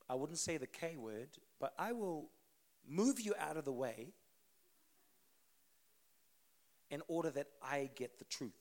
I 0.09 0.15
wouldn't 0.15 0.39
say 0.39 0.57
the 0.57 0.67
K 0.67 0.95
word, 0.97 1.29
but 1.59 1.73
I 1.77 1.91
will 1.91 2.29
move 2.88 3.19
you 3.19 3.33
out 3.39 3.57
of 3.57 3.65
the 3.65 3.71
way 3.71 4.13
in 6.89 7.01
order 7.07 7.29
that 7.29 7.47
I 7.62 7.89
get 7.95 8.17
the 8.17 8.25
truth. 8.25 8.51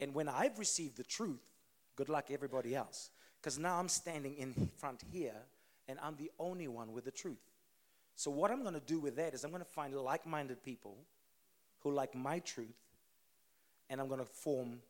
And 0.00 0.14
when 0.14 0.28
I've 0.28 0.58
received 0.58 0.96
the 0.96 1.04
truth, 1.04 1.42
good 1.96 2.08
luck 2.08 2.26
everybody 2.30 2.74
else. 2.74 3.10
Because 3.40 3.58
now 3.58 3.78
I'm 3.78 3.88
standing 3.88 4.34
in 4.36 4.70
front 4.76 5.02
here 5.12 5.34
and 5.86 5.98
I'm 6.02 6.16
the 6.16 6.30
only 6.38 6.68
one 6.68 6.92
with 6.92 7.04
the 7.04 7.10
truth. 7.10 7.38
So, 8.14 8.30
what 8.30 8.50
I'm 8.50 8.62
going 8.62 8.74
to 8.74 8.80
do 8.80 8.98
with 8.98 9.16
that 9.16 9.32
is 9.32 9.44
I'm 9.44 9.50
going 9.50 9.62
to 9.62 9.68
find 9.68 9.94
like 9.94 10.26
minded 10.26 10.62
people 10.62 10.96
who 11.80 11.92
like 11.92 12.14
my 12.14 12.40
truth 12.40 12.74
and 13.88 14.00
I'm 14.00 14.08
going 14.08 14.20
to 14.20 14.26
form 14.26 14.80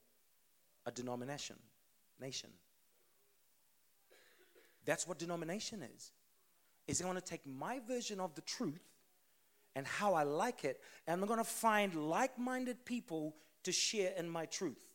a 0.86 0.90
denomination, 0.90 1.56
nation. 2.20 2.50
That's 4.84 5.06
what 5.06 5.18
denomination 5.18 5.82
is. 5.94 6.12
Is 6.86 7.00
I'm 7.02 7.06
going 7.06 7.20
to 7.20 7.24
take 7.24 7.46
my 7.46 7.80
version 7.86 8.18
of 8.18 8.34
the 8.34 8.40
truth 8.40 8.80
and 9.76 9.86
how 9.86 10.14
I 10.14 10.22
like 10.22 10.64
it, 10.64 10.80
and 11.06 11.20
I'm 11.20 11.28
going 11.28 11.38
to 11.38 11.44
find 11.44 11.94
like 11.94 12.38
minded 12.38 12.84
people 12.86 13.36
to 13.64 13.72
share 13.72 14.12
in 14.16 14.28
my 14.28 14.46
truth. 14.46 14.87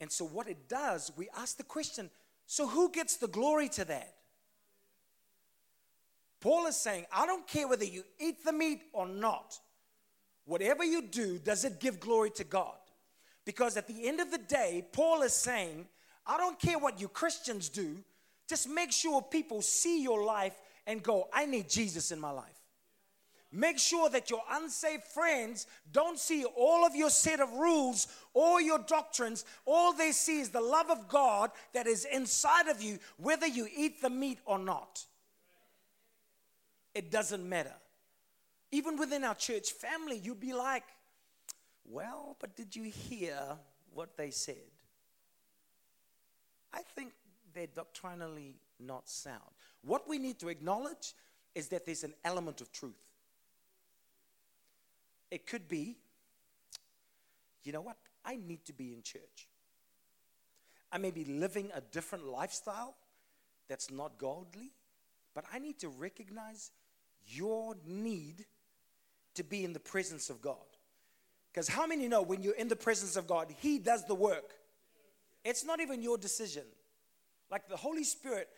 And 0.00 0.12
so, 0.12 0.24
what 0.24 0.48
it 0.48 0.68
does, 0.68 1.10
we 1.16 1.28
ask 1.36 1.56
the 1.56 1.64
question 1.64 2.10
so 2.46 2.66
who 2.66 2.90
gets 2.90 3.16
the 3.16 3.28
glory 3.28 3.68
to 3.70 3.84
that? 3.86 4.14
Paul 6.40 6.66
is 6.66 6.76
saying, 6.76 7.06
I 7.12 7.26
don't 7.26 7.46
care 7.46 7.66
whether 7.66 7.84
you 7.84 8.04
eat 8.20 8.44
the 8.44 8.52
meat 8.52 8.82
or 8.92 9.08
not. 9.08 9.58
Whatever 10.44 10.84
you 10.84 11.02
do, 11.02 11.38
does 11.38 11.64
it 11.64 11.80
give 11.80 11.98
glory 11.98 12.30
to 12.30 12.44
God? 12.44 12.76
Because 13.44 13.76
at 13.76 13.88
the 13.88 14.06
end 14.06 14.20
of 14.20 14.30
the 14.30 14.38
day, 14.38 14.86
Paul 14.92 15.22
is 15.22 15.32
saying, 15.32 15.86
I 16.24 16.36
don't 16.36 16.58
care 16.58 16.78
what 16.78 17.00
you 17.00 17.08
Christians 17.08 17.68
do, 17.68 17.98
just 18.48 18.68
make 18.68 18.92
sure 18.92 19.22
people 19.22 19.60
see 19.60 20.02
your 20.02 20.24
life 20.24 20.54
and 20.86 21.02
go, 21.02 21.28
I 21.32 21.46
need 21.46 21.68
Jesus 21.68 22.12
in 22.12 22.20
my 22.20 22.30
life. 22.30 22.55
Make 23.52 23.78
sure 23.78 24.10
that 24.10 24.28
your 24.28 24.42
unsaved 24.50 25.04
friends 25.04 25.66
don't 25.92 26.18
see 26.18 26.44
all 26.44 26.84
of 26.84 26.94
your 26.94 27.10
set 27.10 27.40
of 27.40 27.52
rules 27.52 28.08
or 28.34 28.60
your 28.60 28.80
doctrines. 28.80 29.44
All 29.64 29.92
they 29.92 30.12
see 30.12 30.40
is 30.40 30.50
the 30.50 30.60
love 30.60 30.90
of 30.90 31.08
God 31.08 31.50
that 31.72 31.86
is 31.86 32.04
inside 32.04 32.68
of 32.68 32.82
you, 32.82 32.98
whether 33.16 33.46
you 33.46 33.68
eat 33.74 34.02
the 34.02 34.10
meat 34.10 34.40
or 34.44 34.58
not. 34.58 35.04
It 36.94 37.10
doesn't 37.10 37.48
matter. 37.48 37.74
Even 38.72 38.96
within 38.96 39.22
our 39.22 39.34
church 39.34 39.72
family, 39.72 40.18
you'd 40.18 40.40
be 40.40 40.52
like, 40.52 40.84
well, 41.84 42.36
but 42.40 42.56
did 42.56 42.74
you 42.74 42.84
hear 42.84 43.38
what 43.94 44.16
they 44.16 44.30
said? 44.30 44.56
I 46.72 46.82
think 46.82 47.12
they're 47.54 47.68
doctrinally 47.68 48.56
not 48.80 49.08
sound. 49.08 49.40
What 49.82 50.08
we 50.08 50.18
need 50.18 50.38
to 50.40 50.48
acknowledge 50.48 51.14
is 51.54 51.68
that 51.68 51.86
there's 51.86 52.04
an 52.04 52.14
element 52.24 52.60
of 52.60 52.72
truth. 52.72 53.05
It 55.30 55.46
could 55.46 55.68
be, 55.68 55.96
you 57.64 57.72
know 57.72 57.80
what? 57.80 57.96
I 58.24 58.36
need 58.36 58.64
to 58.66 58.72
be 58.72 58.92
in 58.92 59.02
church. 59.02 59.48
I 60.92 60.98
may 60.98 61.10
be 61.10 61.24
living 61.24 61.70
a 61.74 61.80
different 61.80 62.26
lifestyle 62.26 62.94
that's 63.68 63.90
not 63.90 64.18
godly, 64.18 64.72
but 65.34 65.44
I 65.52 65.58
need 65.58 65.78
to 65.80 65.88
recognize 65.88 66.70
your 67.26 67.76
need 67.84 68.44
to 69.34 69.44
be 69.44 69.64
in 69.64 69.72
the 69.72 69.80
presence 69.80 70.30
of 70.30 70.40
God. 70.40 70.56
Because 71.52 71.68
how 71.68 71.86
many 71.86 72.06
know 72.08 72.22
when 72.22 72.42
you're 72.42 72.54
in 72.54 72.68
the 72.68 72.76
presence 72.76 73.16
of 73.16 73.26
God, 73.26 73.52
He 73.60 73.78
does 73.78 74.04
the 74.04 74.14
work? 74.14 74.54
It's 75.44 75.64
not 75.64 75.80
even 75.80 76.02
your 76.02 76.18
decision. 76.18 76.64
Like 77.50 77.68
the 77.68 77.76
Holy 77.76 78.04
Spirit, 78.04 78.48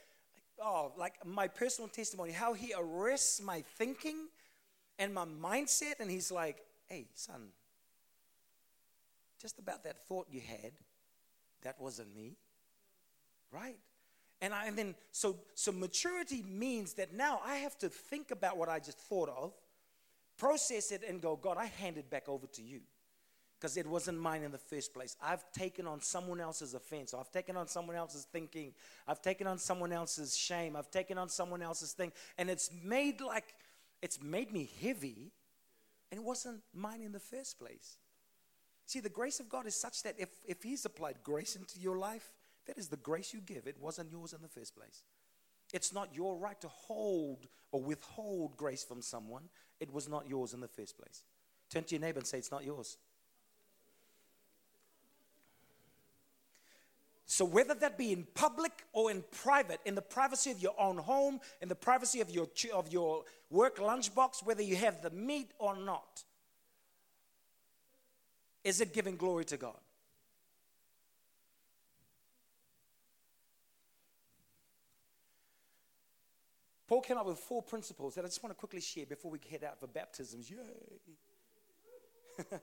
oh, 0.62 0.92
like 0.96 1.14
my 1.24 1.48
personal 1.48 1.88
testimony, 1.88 2.33
how 2.33 2.54
He 2.54 2.74
arrests 2.76 3.40
my 3.40 3.62
thinking 3.76 4.28
and 4.98 5.14
my 5.14 5.24
mindset, 5.24 6.00
and 6.00 6.11
He's 6.11 6.30
like, 6.30 6.64
hey, 6.87 7.06
son, 7.14 7.48
just 9.40 9.58
about 9.58 9.84
that 9.84 10.06
thought 10.06 10.26
you 10.30 10.40
had, 10.40 10.72
that 11.62 11.80
wasn't 11.80 12.14
me. 12.14 12.37
Right? 13.52 13.78
And, 14.40 14.54
I, 14.54 14.66
and 14.66 14.76
then, 14.76 14.94
so, 15.11 15.37
so 15.54 15.72
maturity 15.72 16.44
means 16.46 16.94
that 16.94 17.12
now 17.12 17.40
I 17.44 17.56
have 17.56 17.76
to 17.78 17.88
think 17.88 18.30
about 18.30 18.56
what 18.56 18.68
I 18.68 18.78
just 18.78 18.98
thought 18.98 19.28
of, 19.28 19.52
process 20.37 20.92
it, 20.92 21.02
and 21.08 21.20
go, 21.20 21.37
God, 21.37 21.56
I 21.58 21.66
hand 21.66 21.98
it 21.98 22.08
back 22.11 22.28
over 22.28 22.46
to 22.46 22.62
you. 22.62 22.80
Because 23.58 23.76
it 23.76 23.88
wasn't 23.88 24.20
mine 24.20 24.44
in 24.44 24.52
the 24.52 24.58
first 24.58 24.94
place. 24.94 25.16
I've 25.20 25.50
taken 25.50 25.88
on 25.88 26.00
someone 26.00 26.40
else's 26.40 26.74
offense. 26.74 27.12
I've 27.12 27.32
taken 27.32 27.56
on 27.56 27.66
someone 27.66 27.96
else's 27.96 28.24
thinking. 28.30 28.72
I've 29.08 29.20
taken 29.20 29.48
on 29.48 29.58
someone 29.58 29.92
else's 29.92 30.37
shame. 30.37 30.76
I've 30.76 30.92
taken 30.92 31.18
on 31.18 31.28
someone 31.28 31.61
else's 31.61 31.92
thing. 31.92 32.12
And 32.37 32.48
it's 32.48 32.70
made 32.84 33.20
like, 33.20 33.54
it's 34.02 34.22
made 34.22 34.52
me 34.52 34.68
heavy, 34.80 35.32
and 36.11 36.20
it 36.20 36.24
wasn't 36.24 36.61
mine 36.74 37.02
in 37.02 37.12
the 37.12 37.20
first 37.20 37.58
place. 37.58 37.98
See, 38.87 39.00
the 39.00 39.08
grace 39.08 39.40
of 39.40 39.48
God 39.48 39.66
is 39.66 39.74
such 39.74 40.02
that 40.04 40.14
if, 40.18 40.28
if 40.46 40.62
He's 40.62 40.84
applied 40.84 41.16
grace 41.22 41.56
into 41.56 41.78
your 41.78 41.98
life, 41.98 42.32
that 42.66 42.78
is 42.78 42.88
the 42.88 42.96
grace 42.96 43.34
you 43.34 43.40
give. 43.40 43.66
It 43.66 43.76
wasn't 43.80 44.11
yours 44.11 44.32
in 44.32 44.42
the 44.42 44.48
first 44.48 44.76
place. 44.76 45.02
It's 45.72 45.92
not 45.92 46.14
your 46.14 46.37
right 46.37 46.61
to 46.61 46.68
hold 46.68 47.46
or 47.72 47.82
withhold 47.82 48.56
grace 48.56 48.84
from 48.84 49.02
someone. 49.02 49.44
It 49.80 49.92
was 49.92 50.08
not 50.08 50.28
yours 50.28 50.54
in 50.54 50.61
the 50.61 50.68
first 50.68 50.96
place. 50.96 51.24
Turn 51.70 51.84
to 51.84 51.94
your 51.94 52.00
neighbor 52.00 52.18
and 52.18 52.26
say, 52.26 52.38
It's 52.38 52.50
not 52.50 52.64
yours. 52.64 52.96
So, 57.30 57.44
whether 57.44 57.74
that 57.74 57.98
be 57.98 58.10
in 58.10 58.26
public 58.32 58.72
or 58.94 59.10
in 59.10 59.22
private, 59.30 59.80
in 59.84 59.94
the 59.94 60.00
privacy 60.00 60.50
of 60.50 60.60
your 60.60 60.74
own 60.80 60.96
home, 60.96 61.40
in 61.60 61.68
the 61.68 61.74
privacy 61.74 62.22
of 62.22 62.30
your, 62.30 62.48
of 62.72 62.90
your 62.90 63.24
work 63.50 63.76
lunchbox, 63.76 64.46
whether 64.46 64.62
you 64.62 64.76
have 64.76 65.02
the 65.02 65.10
meat 65.10 65.50
or 65.58 65.76
not, 65.76 66.24
is 68.64 68.80
it 68.80 68.94
giving 68.94 69.18
glory 69.18 69.44
to 69.44 69.58
God? 69.58 69.76
Paul 76.86 77.02
came 77.02 77.18
up 77.18 77.26
with 77.26 77.38
four 77.38 77.62
principles 77.62 78.14
that 78.14 78.24
I 78.24 78.28
just 78.28 78.42
want 78.42 78.56
to 78.56 78.58
quickly 78.58 78.80
share 78.80 79.04
before 79.04 79.30
we 79.30 79.38
head 79.50 79.64
out 79.64 79.78
for 79.78 79.86
baptisms. 79.86 80.50
Yay! 80.50 80.56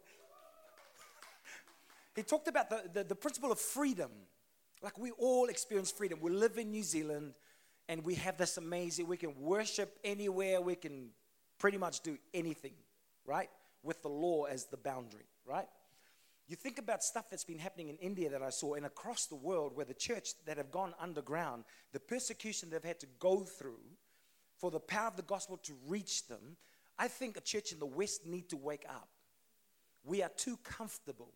he 2.16 2.24
talked 2.24 2.48
about 2.48 2.72
the, 2.72 2.82
the, 2.92 3.04
the 3.04 3.16
principle 3.16 3.52
of 3.52 3.60
freedom. 3.60 4.10
Like 4.82 4.98
we 4.98 5.12
all 5.12 5.48
experience 5.48 5.92
freedom. 5.92 6.20
We 6.22 6.32
live 6.32 6.58
in 6.58 6.72
New 6.72 6.84
Zealand 6.84 7.34
and 7.88 8.04
we 8.04 8.16
have 8.16 8.38
this 8.38 8.58
amazing, 8.58 9.08
we 9.08 9.18
can 9.18 9.40
worship 9.40 9.98
anywhere, 10.04 10.60
we 10.60 10.76
can 10.76 11.10
pretty 11.60 11.78
much 11.78 12.02
do 12.02 12.18
anything, 12.34 12.74
right? 13.26 13.50
With 13.84 14.02
the 14.02 14.10
law 14.10 14.46
as 14.46 14.66
the 14.66 14.78
boundary, 14.78 15.26
right? 15.46 15.68
You 16.48 16.56
think 16.56 16.78
about 16.78 17.04
stuff 17.04 17.30
that's 17.30 17.44
been 17.44 17.60
happening 17.60 17.90
in 17.90 17.98
India 17.98 18.30
that 18.30 18.42
I 18.42 18.50
saw 18.50 18.74
and 18.74 18.86
across 18.86 19.26
the 19.26 19.36
world 19.36 19.76
where 19.76 19.86
the 19.86 19.94
church 19.94 20.30
that 20.46 20.58
have 20.58 20.72
gone 20.72 20.94
underground, 21.00 21.64
the 21.92 22.00
persecution 22.00 22.70
they've 22.70 22.84
had 22.84 23.00
to 23.00 23.08
go 23.20 23.40
through 23.42 23.82
for 24.58 24.72
the 24.72 24.80
power 24.80 25.08
of 25.08 25.16
the 25.16 25.24
gospel 25.24 25.58
to 25.58 25.74
reach 25.88 26.28
them. 26.28 26.58
I 26.98 27.08
think 27.08 27.38
a 27.38 27.42
church 27.42 27.72
in 27.72 27.80
the 27.80 27.86
West 27.86 28.26
need 28.26 28.50
to 28.50 28.58
wake 28.58 28.86
up. 28.88 29.10
We 30.04 30.22
are 30.22 30.32
too 30.36 30.58
comfortable 30.64 31.34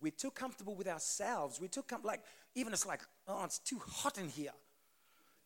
we're 0.00 0.12
too 0.12 0.30
comfortable 0.30 0.74
with 0.74 0.88
ourselves. 0.88 1.60
We're 1.60 1.68
too 1.68 1.82
com- 1.82 2.02
like 2.04 2.22
even 2.58 2.72
it's 2.72 2.86
like, 2.86 3.02
oh, 3.26 3.44
it's 3.44 3.58
too 3.58 3.80
hot 3.86 4.18
in 4.18 4.28
here. 4.28 4.52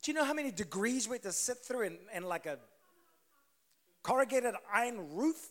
Do 0.02 0.10
you 0.10 0.16
know 0.16 0.24
how 0.24 0.34
many 0.34 0.50
degrees 0.50 1.08
we 1.08 1.16
have 1.16 1.22
to 1.22 1.32
sit 1.32 1.58
through 1.58 1.82
in, 1.82 1.98
in 2.14 2.22
like 2.24 2.46
a 2.46 2.58
corrugated 4.02 4.54
iron 4.72 5.14
roof 5.14 5.50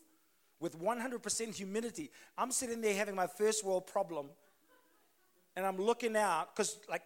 with 0.59 0.79
100% 0.79 1.55
humidity? 1.55 2.09
I'm 2.37 2.51
sitting 2.51 2.81
there 2.81 2.95
having 2.95 3.15
my 3.15 3.27
first 3.27 3.63
world 3.63 3.87
problem, 3.87 4.27
and 5.55 5.65
I'm 5.65 5.77
looking 5.77 6.15
out 6.17 6.55
because 6.55 6.79
like 6.89 7.03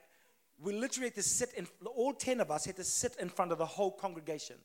we 0.60 0.74
literally 0.74 1.08
had 1.08 1.16
to 1.16 1.24
sit 1.24 1.54
in. 1.56 1.68
All 1.86 2.14
ten 2.14 2.40
of 2.40 2.50
us 2.50 2.66
had 2.66 2.78
to 2.78 2.84
sit 2.84 3.16
in 3.20 3.30
front 3.30 3.52
of 3.52 3.58
the 3.58 3.66
whole 3.66 3.92
congregation. 3.92 4.56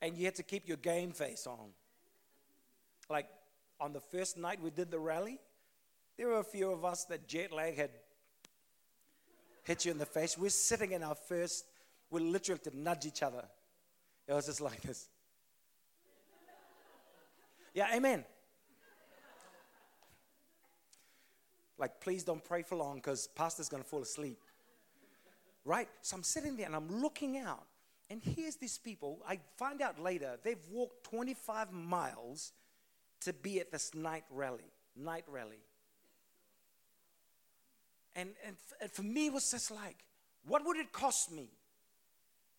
And 0.00 0.16
you 0.16 0.24
had 0.24 0.34
to 0.36 0.42
keep 0.42 0.66
your 0.66 0.78
game 0.78 1.12
face 1.12 1.46
on 1.46 1.70
like 3.12 3.28
on 3.82 3.92
the 3.92 4.00
first 4.00 4.38
night 4.38 4.62
we 4.62 4.70
did 4.70 4.90
the 4.90 4.98
rally, 4.98 5.40
there 6.16 6.28
were 6.28 6.38
a 6.38 6.44
few 6.44 6.70
of 6.70 6.84
us 6.84 7.04
that 7.06 7.26
jet 7.26 7.52
lag 7.52 7.76
had 7.76 7.90
hit 9.64 9.84
you 9.84 9.90
in 9.90 9.98
the 9.98 10.06
face. 10.06 10.38
We're 10.38 10.50
sitting 10.50 10.92
in 10.92 11.02
our 11.02 11.16
first, 11.16 11.66
we 12.08 12.20
literally 12.20 12.60
to 12.60 12.78
nudge 12.78 13.06
each 13.06 13.22
other. 13.22 13.44
It 14.28 14.32
was 14.32 14.46
just 14.46 14.60
like 14.60 14.80
this. 14.82 15.08
Yeah, 17.74 17.88
amen. 17.92 18.24
Like, 21.76 22.00
please 22.00 22.22
don't 22.22 22.44
pray 22.44 22.62
for 22.62 22.76
long 22.76 22.96
because 22.96 23.26
pastor's 23.26 23.68
going 23.68 23.82
to 23.82 23.88
fall 23.88 24.02
asleep. 24.02 24.38
Right? 25.64 25.88
So 26.02 26.16
I'm 26.16 26.22
sitting 26.22 26.56
there 26.56 26.66
and 26.66 26.76
I'm 26.76 27.00
looking 27.02 27.36
out. 27.38 27.64
And 28.10 28.22
here's 28.22 28.56
these 28.56 28.78
people. 28.78 29.20
I 29.26 29.40
find 29.56 29.82
out 29.82 29.98
later 29.98 30.36
they've 30.44 30.62
walked 30.70 31.02
25 31.04 31.72
miles 31.72 32.52
to 33.24 33.32
be 33.32 33.60
at 33.60 33.70
this 33.70 33.94
night 33.94 34.24
rally, 34.30 34.70
night 34.96 35.24
rally. 35.28 35.60
And, 38.14 38.30
and, 38.46 38.56
and 38.80 38.90
for 38.90 39.02
me, 39.02 39.26
it 39.26 39.32
was 39.32 39.50
just 39.50 39.70
like, 39.70 39.96
what 40.46 40.64
would 40.66 40.76
it 40.76 40.92
cost 40.92 41.32
me 41.32 41.48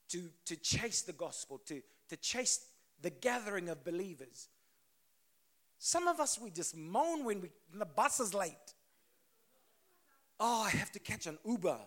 to, 0.09 0.29
to 0.45 0.55
chase 0.55 1.01
the 1.01 1.13
gospel, 1.13 1.61
to, 1.67 1.81
to 2.09 2.17
chase 2.17 2.65
the 3.01 3.09
gathering 3.09 3.69
of 3.69 3.83
believers? 3.83 4.47
Some 5.77 6.07
of 6.07 6.19
us, 6.19 6.39
we 6.39 6.49
just 6.49 6.75
moan 6.75 7.25
when, 7.25 7.41
we, 7.41 7.49
when 7.69 7.79
the 7.79 7.85
bus 7.85 8.19
is 8.19 8.33
late. 8.33 8.73
Oh, 10.39 10.63
I 10.65 10.69
have 10.69 10.91
to 10.93 10.99
catch 10.99 11.27
an 11.27 11.37
Uber. 11.45 11.77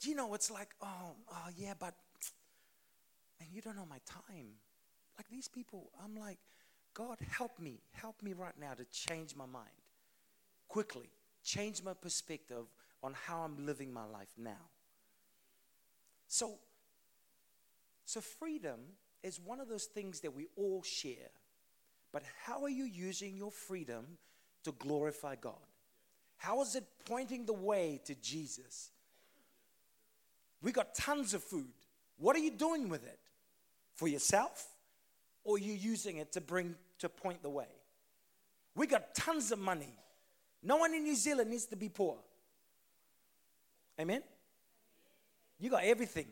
Do 0.00 0.08
you 0.08 0.16
know, 0.16 0.32
it's 0.34 0.50
like, 0.50 0.70
oh, 0.80 1.12
oh 1.30 1.48
yeah, 1.56 1.74
but 1.78 1.94
and 3.40 3.48
you 3.52 3.60
don't 3.60 3.76
know 3.76 3.86
my 3.88 4.00
time. 4.06 4.48
Like 5.16 5.28
these 5.30 5.48
people, 5.48 5.90
I'm 6.02 6.16
like, 6.16 6.38
God, 6.94 7.18
help 7.30 7.58
me. 7.58 7.80
Help 7.92 8.22
me 8.22 8.32
right 8.32 8.54
now 8.60 8.74
to 8.74 8.84
change 8.84 9.34
my 9.36 9.46
mind 9.46 9.68
quickly, 10.68 11.08
change 11.42 11.82
my 11.82 11.94
perspective 11.94 12.66
on 13.02 13.14
how 13.26 13.40
I'm 13.40 13.66
living 13.66 13.92
my 13.92 14.04
life 14.04 14.32
now. 14.36 14.68
So, 16.26 16.58
so 18.04 18.20
freedom 18.20 18.80
is 19.22 19.40
one 19.40 19.60
of 19.60 19.68
those 19.68 19.86
things 19.86 20.20
that 20.20 20.34
we 20.34 20.46
all 20.56 20.82
share. 20.82 21.30
But 22.12 22.22
how 22.44 22.62
are 22.62 22.70
you 22.70 22.84
using 22.84 23.36
your 23.36 23.50
freedom 23.50 24.04
to 24.64 24.72
glorify 24.72 25.36
God? 25.36 25.54
How 26.36 26.60
is 26.60 26.76
it 26.76 26.84
pointing 27.06 27.46
the 27.46 27.52
way 27.52 28.00
to 28.04 28.14
Jesus? 28.14 28.90
We 30.62 30.72
got 30.72 30.94
tons 30.94 31.34
of 31.34 31.42
food. 31.42 31.72
What 32.18 32.36
are 32.36 32.40
you 32.40 32.50
doing 32.50 32.88
with 32.88 33.04
it? 33.04 33.18
For 33.98 34.06
yourself? 34.06 34.64
Or 35.42 35.56
are 35.56 35.58
you 35.58 35.72
using 35.72 36.18
it 36.18 36.32
to 36.32 36.40
bring 36.40 36.76
to 37.00 37.08
point 37.08 37.42
the 37.42 37.50
way? 37.50 37.66
We 38.76 38.86
got 38.86 39.12
tons 39.14 39.50
of 39.50 39.58
money. 39.58 39.92
No 40.62 40.76
one 40.76 40.94
in 40.94 41.02
New 41.02 41.16
Zealand 41.16 41.50
needs 41.50 41.66
to 41.66 41.76
be 41.76 41.88
poor. 41.88 42.16
Amen? 44.00 44.22
You 45.58 45.70
got 45.70 45.82
everything. 45.82 46.26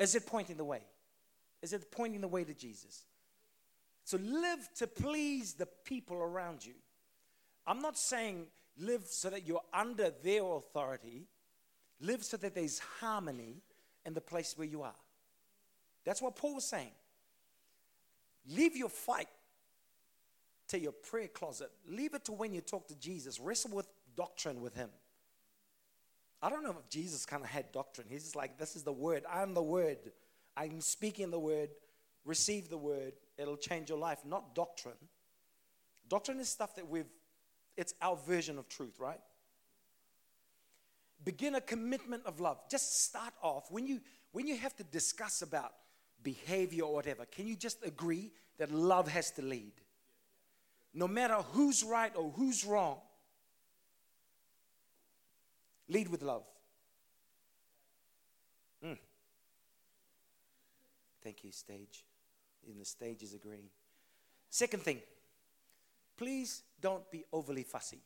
Is 0.00 0.16
it 0.16 0.26
pointing 0.26 0.56
the 0.56 0.64
way? 0.64 0.80
Is 1.62 1.72
it 1.72 1.92
pointing 1.92 2.20
the 2.20 2.28
way 2.28 2.42
to 2.42 2.52
Jesus? 2.52 3.04
So 4.04 4.18
live 4.20 4.68
to 4.76 4.88
please 4.88 5.54
the 5.54 5.66
people 5.84 6.16
around 6.16 6.66
you. 6.66 6.74
I'm 7.68 7.80
not 7.80 7.96
saying 7.96 8.46
live 8.76 9.04
so 9.06 9.30
that 9.30 9.46
you're 9.46 9.62
under 9.72 10.10
their 10.24 10.42
authority, 10.42 11.28
live 12.00 12.24
so 12.24 12.36
that 12.38 12.56
there's 12.56 12.80
harmony 13.00 13.62
in 14.04 14.14
the 14.14 14.20
place 14.20 14.58
where 14.58 14.66
you 14.66 14.82
are. 14.82 15.01
That's 16.04 16.20
what 16.20 16.36
Paul 16.36 16.56
was 16.56 16.64
saying. 16.64 16.92
Leave 18.48 18.76
your 18.76 18.88
fight 18.88 19.28
to 20.68 20.78
your 20.78 20.92
prayer 20.92 21.28
closet. 21.28 21.70
Leave 21.86 22.14
it 22.14 22.24
to 22.24 22.32
when 22.32 22.52
you 22.52 22.60
talk 22.60 22.88
to 22.88 22.96
Jesus. 22.96 23.38
Wrestle 23.38 23.72
with 23.72 23.86
doctrine 24.16 24.60
with 24.60 24.74
him. 24.74 24.90
I 26.42 26.50
don't 26.50 26.64
know 26.64 26.70
if 26.70 26.88
Jesus 26.88 27.24
kind 27.24 27.44
of 27.44 27.48
had 27.48 27.70
doctrine. 27.70 28.08
He's 28.10 28.24
just 28.24 28.36
like, 28.36 28.58
this 28.58 28.74
is 28.74 28.82
the 28.82 28.92
word. 28.92 29.24
I'm 29.30 29.54
the 29.54 29.62
word. 29.62 29.98
I'm 30.56 30.80
speaking 30.80 31.30
the 31.30 31.38
word. 31.38 31.70
Receive 32.24 32.68
the 32.68 32.78
word. 32.78 33.12
It'll 33.38 33.56
change 33.56 33.88
your 33.88 33.98
life, 33.98 34.18
not 34.24 34.54
doctrine. 34.54 34.96
Doctrine 36.08 36.40
is 36.40 36.48
stuff 36.48 36.74
that 36.76 36.88
we've, 36.88 37.06
it's 37.76 37.94
our 38.02 38.16
version 38.16 38.58
of 38.58 38.68
truth, 38.68 38.98
right? 38.98 39.20
Begin 41.24 41.54
a 41.54 41.60
commitment 41.60 42.24
of 42.26 42.40
love. 42.40 42.58
Just 42.68 43.04
start 43.04 43.34
off. 43.40 43.70
When 43.70 43.86
you, 43.86 44.00
when 44.32 44.46
you 44.46 44.56
have 44.56 44.74
to 44.76 44.84
discuss 44.84 45.42
about 45.42 45.72
behavior 46.22 46.84
or 46.84 46.94
whatever, 46.94 47.24
can 47.24 47.46
you 47.46 47.56
just 47.56 47.84
agree 47.84 48.30
that 48.58 48.70
love 48.70 49.08
has 49.08 49.30
to 49.32 49.42
lead? 49.42 49.72
No 50.94 51.08
matter 51.08 51.36
who's 51.52 51.82
right 51.82 52.12
or 52.14 52.30
who's 52.36 52.64
wrong, 52.64 52.98
Lead 55.92 56.08
with 56.08 56.22
love. 56.22 56.44
Mm. 58.84 58.96
Thank 61.22 61.44
you, 61.44 61.52
stage. 61.52 62.04
In 62.66 62.78
the 62.78 62.84
stage 62.84 63.22
is 63.22 63.34
agreeing. 63.34 63.68
Second 64.48 64.82
thing, 64.82 65.00
please 66.16 66.62
don't 66.80 67.08
be 67.10 67.24
overly 67.30 67.62
fussy. 67.62 68.00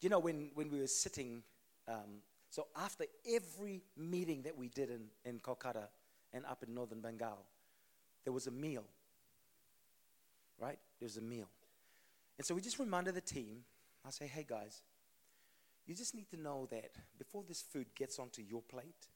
You 0.00 0.08
know, 0.08 0.20
when, 0.20 0.50
when 0.54 0.70
we 0.70 0.80
were 0.80 0.86
sitting, 0.86 1.42
um, 1.86 2.22
so 2.50 2.66
after 2.76 3.04
every 3.30 3.82
meeting 3.96 4.42
that 4.42 4.56
we 4.56 4.68
did 4.68 4.90
in, 4.90 5.06
in 5.24 5.38
Kolkata 5.38 5.88
and 6.32 6.44
up 6.46 6.62
in 6.66 6.74
northern 6.74 7.00
Bengal, 7.00 7.44
there 8.24 8.32
was 8.32 8.46
a 8.46 8.50
meal. 8.50 8.84
Right? 10.58 10.78
There 10.98 11.06
was 11.06 11.16
a 11.16 11.22
meal. 11.22 11.48
And 12.36 12.46
so 12.46 12.54
we 12.54 12.60
just 12.60 12.78
reminded 12.78 13.14
the 13.14 13.20
team, 13.20 13.64
I 14.06 14.10
say, 14.10 14.26
hey 14.26 14.44
guys, 14.48 14.82
you 15.86 15.94
just 15.94 16.14
need 16.14 16.28
to 16.30 16.36
know 16.36 16.68
that 16.70 16.90
before 17.18 17.44
this 17.46 17.62
food 17.62 17.86
gets 17.94 18.18
onto 18.18 18.42
your 18.42 18.62
plate, 18.62 19.08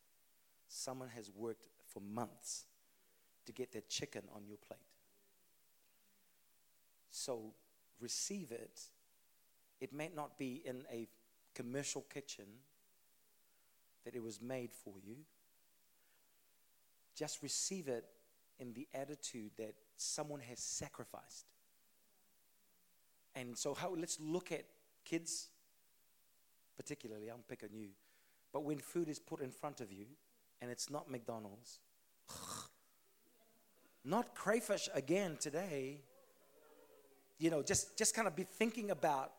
someone 0.69 1.09
has 1.11 1.31
worked 1.35 1.69
for 1.87 2.01
months 2.01 2.65
to 3.47 3.53
get 3.53 3.73
that 3.73 3.89
chicken 3.89 4.23
on 4.35 4.43
your 4.47 4.57
plate. 4.57 4.81
So 7.11 7.53
receive 8.01 8.53
it. 8.53 8.81
It 9.81 9.93
may 9.93 10.11
not 10.15 10.39
be 10.39 10.63
in 10.65 10.85
a 10.91 11.09
commercial 11.55 12.05
kitchen 12.13 12.47
that 14.05 14.15
it 14.15 14.23
was 14.23 14.41
made 14.41 14.73
for 14.73 14.95
you. 15.05 15.17
Just 17.17 17.43
receive 17.43 17.89
it 17.89 18.05
in 18.59 18.73
the 18.73 18.89
attitude 18.95 19.51
that 19.59 19.75
someone 19.97 20.41
has 20.41 20.59
sacrificed. 20.59 21.47
And 23.35 23.57
so, 23.57 23.75
how, 23.75 23.95
let's 23.97 24.19
look 24.21 24.53
at 24.53 24.65
kids 25.05 25.49
particularly, 26.77 27.29
I'm 27.29 27.45
picking 27.49 27.71
you. 27.73 27.89
But 28.53 28.65
when 28.65 28.79
food 28.79 29.09
is 29.09 29.19
put 29.19 29.41
in 29.41 29.51
front 29.51 29.81
of 29.81 29.93
you 29.93 30.07
and 30.61 30.71
it's 30.71 30.91
not 30.91 31.11
McDonald's, 31.11 31.81
not 34.05 34.35
crayfish 34.35 34.89
again 34.95 35.37
today, 35.41 36.01
you 37.39 37.51
know, 37.51 37.63
just, 37.63 37.97
just 37.97 38.15
kind 38.15 38.29
of 38.29 38.37
be 38.37 38.45
thinking 38.45 38.91
about 38.91 39.33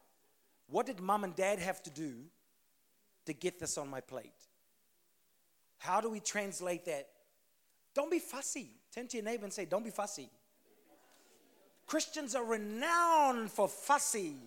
what 0.68 0.86
did 0.86 1.00
mom 1.00 1.24
and 1.24 1.36
dad 1.36 1.60
have 1.60 1.82
to 1.84 1.90
do 1.90 2.14
to 3.26 3.34
get 3.34 3.60
this 3.60 3.78
on 3.78 3.90
my 3.90 4.02
plate? 4.02 4.32
How 5.84 6.00
do 6.00 6.10
we 6.10 6.22
translate 6.22 6.86
that? 6.86 7.10
Don't 7.94 8.10
be 8.10 8.20
fussy. 8.20 8.70
Turn 8.96 9.06
to 9.10 9.18
your 9.18 9.26
neighbor 9.26 9.44
and 9.44 9.52
say, 9.52 9.66
Don't 9.66 9.84
be 9.84 9.90
fussy. 9.92 10.30
Christians 11.86 12.36
are 12.36 12.46
renowned 12.46 13.52
for 13.52 13.68
fussy. 13.68 14.38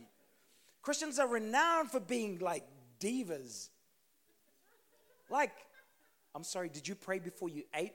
Christians 0.80 1.18
are 1.18 1.28
renowned 1.28 1.90
for 1.90 2.00
being 2.00 2.38
like 2.38 2.64
divas. 2.98 3.68
Like, 5.28 5.52
I'm 6.34 6.42
sorry, 6.42 6.70
did 6.70 6.88
you 6.88 6.94
pray 6.94 7.18
before 7.18 7.50
you 7.50 7.64
ate? 7.74 7.92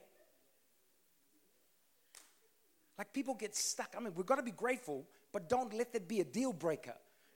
Like, 2.95 3.11
people 3.11 3.33
get 3.33 3.55
stuck. 3.55 3.95
I 3.97 4.01
mean, 4.01 4.13
we've 4.15 4.27
got 4.27 4.35
to 4.35 4.43
be 4.43 4.51
grateful, 4.51 5.07
but 5.31 5.49
don't 5.49 5.73
let 5.73 5.93
that 5.93 6.07
be 6.07 6.19
a 6.19 6.25
deal 6.25 6.53
breaker. 6.53 6.93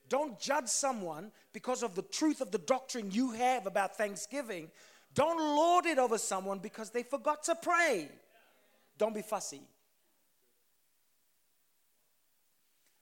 Don't 0.08 0.40
judge 0.40 0.68
someone 0.68 1.32
because 1.52 1.82
of 1.82 1.96
the 1.96 2.04
truth 2.04 2.42
of 2.42 2.52
the 2.52 2.60
doctrine 2.60 3.10
you 3.10 3.32
have 3.32 3.66
about 3.66 3.98
Thanksgiving. 3.98 4.70
Don't 5.16 5.40
lord 5.40 5.86
it 5.86 5.98
over 5.98 6.18
someone 6.18 6.60
because 6.60 6.92
they 6.92 7.02
forgot 7.02 7.44
to 7.46 7.56
pray. 7.56 8.10
Don't 8.98 9.16
be 9.16 9.22
fussy. 9.22 9.62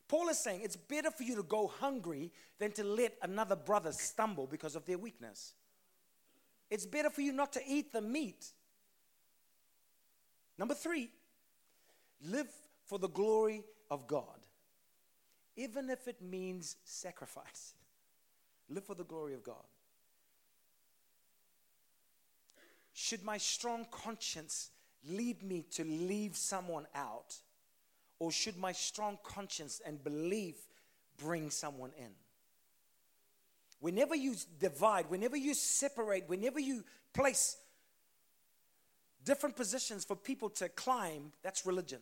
Paul 0.08 0.30
is 0.30 0.38
saying 0.38 0.62
it's 0.64 0.76
better 0.76 1.10
for 1.10 1.24
you 1.24 1.36
to 1.36 1.44
go 1.44 1.68
hungry 1.68 2.32
than 2.60 2.72
to 2.74 2.84
let 2.84 3.18
another 3.24 3.56
brother 3.56 3.92
stumble 3.92 4.46
because 4.46 4.76
of 4.76 4.86
their 4.86 5.00
weakness. 5.00 5.54
It's 6.70 6.86
better 6.86 7.10
for 7.10 7.22
you 7.22 7.34
not 7.34 7.52
to 7.54 7.62
eat 7.68 7.92
the 7.92 8.02
meat. 8.02 8.46
Number 10.60 10.76
three, 10.76 11.10
live 12.22 12.48
for 12.86 13.00
the 13.00 13.10
glory 13.10 13.64
of 13.90 14.06
God, 14.06 14.46
even 15.56 15.90
if 15.90 16.08
it 16.08 16.22
means 16.22 16.76
sacrifice. 16.84 17.74
Live 18.70 18.86
for 18.86 18.96
the 18.96 19.04
glory 19.04 19.34
of 19.34 19.44
God. 19.44 19.66
Should 22.94 23.24
my 23.24 23.38
strong 23.38 23.86
conscience 23.92 24.70
lead 25.08 25.44
me 25.44 25.66
to 25.72 25.84
leave 25.84 26.36
someone 26.36 26.86
out? 26.96 27.36
Or 28.20 28.32
should 28.32 28.58
my 28.58 28.72
strong 28.72 29.18
conscience 29.24 29.82
and 29.86 30.04
belief 30.04 30.56
bring 31.18 31.50
someone 31.50 31.92
in? 31.98 32.12
Whenever 33.80 34.16
you 34.16 34.36
divide, 34.60 35.10
whenever 35.10 35.36
you 35.36 35.54
separate, 35.54 36.30
whenever 36.30 36.60
you 36.60 36.86
place 37.14 37.58
different 39.26 39.56
positions 39.56 40.06
for 40.06 40.16
people 40.16 40.50
to 40.52 40.70
climb, 40.70 41.32
that's 41.42 41.66
religion. 41.66 42.00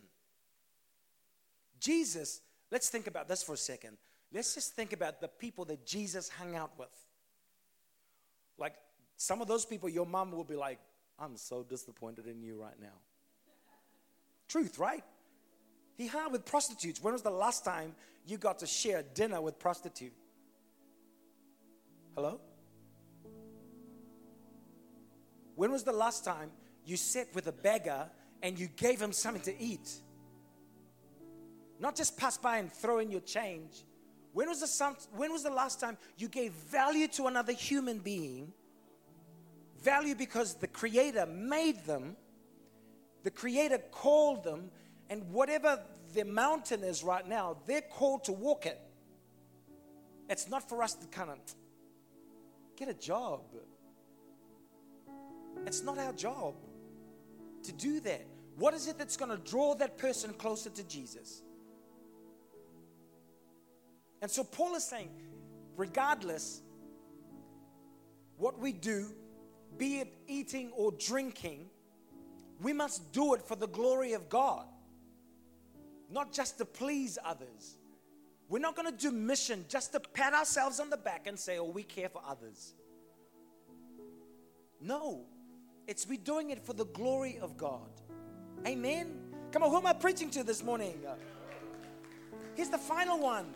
Jesus, 1.80 2.40
let's 2.70 2.88
think 2.88 3.08
about 3.08 3.28
this 3.28 3.42
for 3.42 3.54
a 3.54 3.58
second. 3.58 3.96
Let's 4.32 4.54
just 4.54 4.74
think 4.74 4.92
about 4.92 5.20
the 5.20 5.28
people 5.28 5.64
that 5.66 5.84
Jesus 5.84 6.28
hung 6.28 6.54
out 6.54 6.70
with. 6.78 6.88
Like 8.58 8.74
some 9.22 9.40
of 9.40 9.46
those 9.46 9.64
people, 9.64 9.88
your 9.88 10.04
mom 10.04 10.32
will 10.32 10.42
be 10.42 10.56
like, 10.56 10.80
I'm 11.16 11.36
so 11.36 11.62
disappointed 11.62 12.26
in 12.26 12.42
you 12.42 12.60
right 12.60 12.74
now. 12.80 12.98
Truth, 14.48 14.80
right? 14.80 15.04
He 15.96 16.08
hung 16.08 16.32
with 16.32 16.44
prostitutes. 16.44 17.00
When 17.00 17.12
was 17.12 17.22
the 17.22 17.30
last 17.30 17.64
time 17.64 17.94
you 18.26 18.36
got 18.36 18.58
to 18.58 18.66
share 18.66 19.04
dinner 19.14 19.40
with 19.40 19.60
prostitute? 19.60 20.12
Hello? 22.16 22.40
When 25.54 25.70
was 25.70 25.84
the 25.84 25.92
last 25.92 26.24
time 26.24 26.50
you 26.84 26.96
sat 26.96 27.28
with 27.32 27.46
a 27.46 27.52
beggar 27.52 28.10
and 28.42 28.58
you 28.58 28.66
gave 28.66 29.00
him 29.00 29.12
something 29.12 29.42
to 29.42 29.56
eat? 29.56 29.88
Not 31.78 31.94
just 31.94 32.18
pass 32.18 32.36
by 32.38 32.58
and 32.58 32.72
throw 32.72 32.98
in 32.98 33.08
your 33.12 33.20
change. 33.20 33.84
When 34.32 34.48
was 34.48 34.58
the, 34.58 34.96
when 35.14 35.30
was 35.30 35.44
the 35.44 35.50
last 35.50 35.78
time 35.78 35.96
you 36.18 36.26
gave 36.26 36.50
value 36.50 37.06
to 37.06 37.28
another 37.28 37.52
human 37.52 38.00
being? 38.00 38.52
Value 39.82 40.14
because 40.14 40.54
the 40.54 40.68
Creator 40.68 41.26
made 41.26 41.84
them, 41.84 42.16
the 43.24 43.30
Creator 43.30 43.78
called 43.90 44.44
them, 44.44 44.70
and 45.10 45.28
whatever 45.30 45.80
the 46.14 46.24
mountain 46.24 46.84
is 46.84 47.02
right 47.02 47.26
now, 47.26 47.56
they're 47.66 47.80
called 47.80 48.24
to 48.24 48.32
walk 48.32 48.66
it. 48.66 48.80
It's 50.28 50.48
not 50.48 50.68
for 50.68 50.82
us 50.82 50.94
to 50.94 51.06
kind 51.08 51.30
of 51.30 51.38
get 52.76 52.88
a 52.88 52.94
job. 52.94 53.40
It's 55.66 55.82
not 55.82 55.98
our 55.98 56.12
job 56.12 56.54
to 57.64 57.72
do 57.72 58.00
that. 58.00 58.24
What 58.56 58.74
is 58.74 58.88
it 58.88 58.98
that's 58.98 59.16
going 59.16 59.30
to 59.30 59.50
draw 59.50 59.74
that 59.76 59.98
person 59.98 60.32
closer 60.34 60.70
to 60.70 60.82
Jesus? 60.84 61.42
And 64.20 64.30
so 64.30 64.44
Paul 64.44 64.76
is 64.76 64.84
saying, 64.84 65.10
regardless, 65.76 66.62
what 68.36 68.58
we 68.58 68.72
do 68.72 69.12
be 69.78 70.00
it 70.00 70.12
eating 70.26 70.70
or 70.72 70.92
drinking, 70.92 71.70
we 72.60 72.72
must 72.72 73.12
do 73.12 73.34
it 73.34 73.42
for 73.42 73.56
the 73.56 73.68
glory 73.68 74.12
of 74.12 74.28
God, 74.28 74.66
not 76.10 76.32
just 76.32 76.58
to 76.58 76.64
please 76.64 77.18
others. 77.24 77.78
We're 78.48 78.58
not 78.58 78.76
going 78.76 78.90
to 78.90 78.96
do 78.96 79.10
mission 79.10 79.64
just 79.68 79.92
to 79.92 80.00
pat 80.00 80.34
ourselves 80.34 80.78
on 80.78 80.90
the 80.90 80.96
back 80.96 81.26
and 81.26 81.38
say, 81.38 81.58
oh, 81.58 81.64
we 81.64 81.82
care 81.82 82.08
for 82.08 82.22
others. 82.28 82.74
No, 84.80 85.24
it's 85.86 86.06
we're 86.06 86.18
doing 86.18 86.50
it 86.50 86.64
for 86.64 86.72
the 86.72 86.86
glory 86.86 87.38
of 87.40 87.56
God. 87.56 87.88
Amen. 88.66 89.14
Come 89.52 89.62
on, 89.62 89.70
who 89.70 89.78
am 89.78 89.86
I 89.86 89.92
preaching 89.92 90.30
to 90.30 90.44
this 90.44 90.62
morning? 90.62 91.00
Here's 92.54 92.68
the 92.68 92.78
final 92.78 93.18
one 93.18 93.46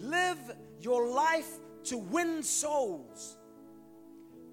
live 0.00 0.38
your 0.80 1.08
life 1.08 1.50
to 1.84 1.96
win 1.96 2.42
souls. 2.42 3.36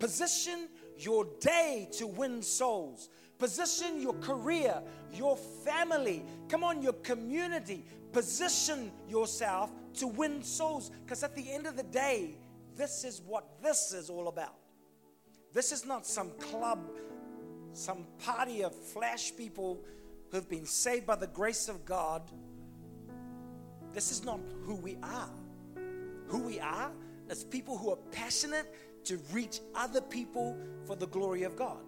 Position 0.04 0.68
your 0.98 1.26
day 1.40 1.88
to 1.94 2.06
win 2.06 2.42
souls. 2.42 3.08
Position 3.40 4.02
your 4.02 4.16
career, 4.16 4.82
your 5.14 5.38
family, 5.38 6.26
come 6.50 6.62
on, 6.62 6.82
your 6.82 6.92
community. 6.92 7.86
Position 8.12 8.92
yourself 9.08 9.72
to 9.94 10.08
win 10.08 10.44
souls. 10.44 10.92
Because 11.06 11.24
at 11.24 11.34
the 11.38 11.50
end 11.50 11.68
of 11.68 11.78
the 11.78 11.84
day, 11.84 12.36
this 12.76 13.06
is 13.06 13.22
what 13.26 13.46
this 13.64 13.94
is 13.94 14.10
all 14.10 14.28
about. 14.28 14.56
This 15.54 15.72
is 15.72 15.86
not 15.86 16.06
some 16.06 16.32
club, 16.32 16.82
some 17.72 18.06
party 18.26 18.62
of 18.62 18.76
flash 18.76 19.34
people 19.34 19.86
who've 20.32 20.50
been 20.50 20.66
saved 20.66 21.06
by 21.06 21.16
the 21.16 21.28
grace 21.28 21.70
of 21.70 21.86
God. 21.86 22.30
This 23.94 24.12
is 24.12 24.26
not 24.26 24.42
who 24.66 24.76
we 24.76 24.98
are. 25.02 25.30
Who 26.28 26.40
we 26.40 26.60
are 26.60 26.92
is 27.30 27.46
people 27.46 27.78
who 27.78 27.92
are 27.92 28.00
passionate 28.12 28.66
to 29.06 29.18
reach 29.32 29.60
other 29.76 30.02
people 30.02 30.58
for 30.86 30.96
the 30.96 31.08
glory 31.08 31.44
of 31.44 31.56
God, 31.56 31.80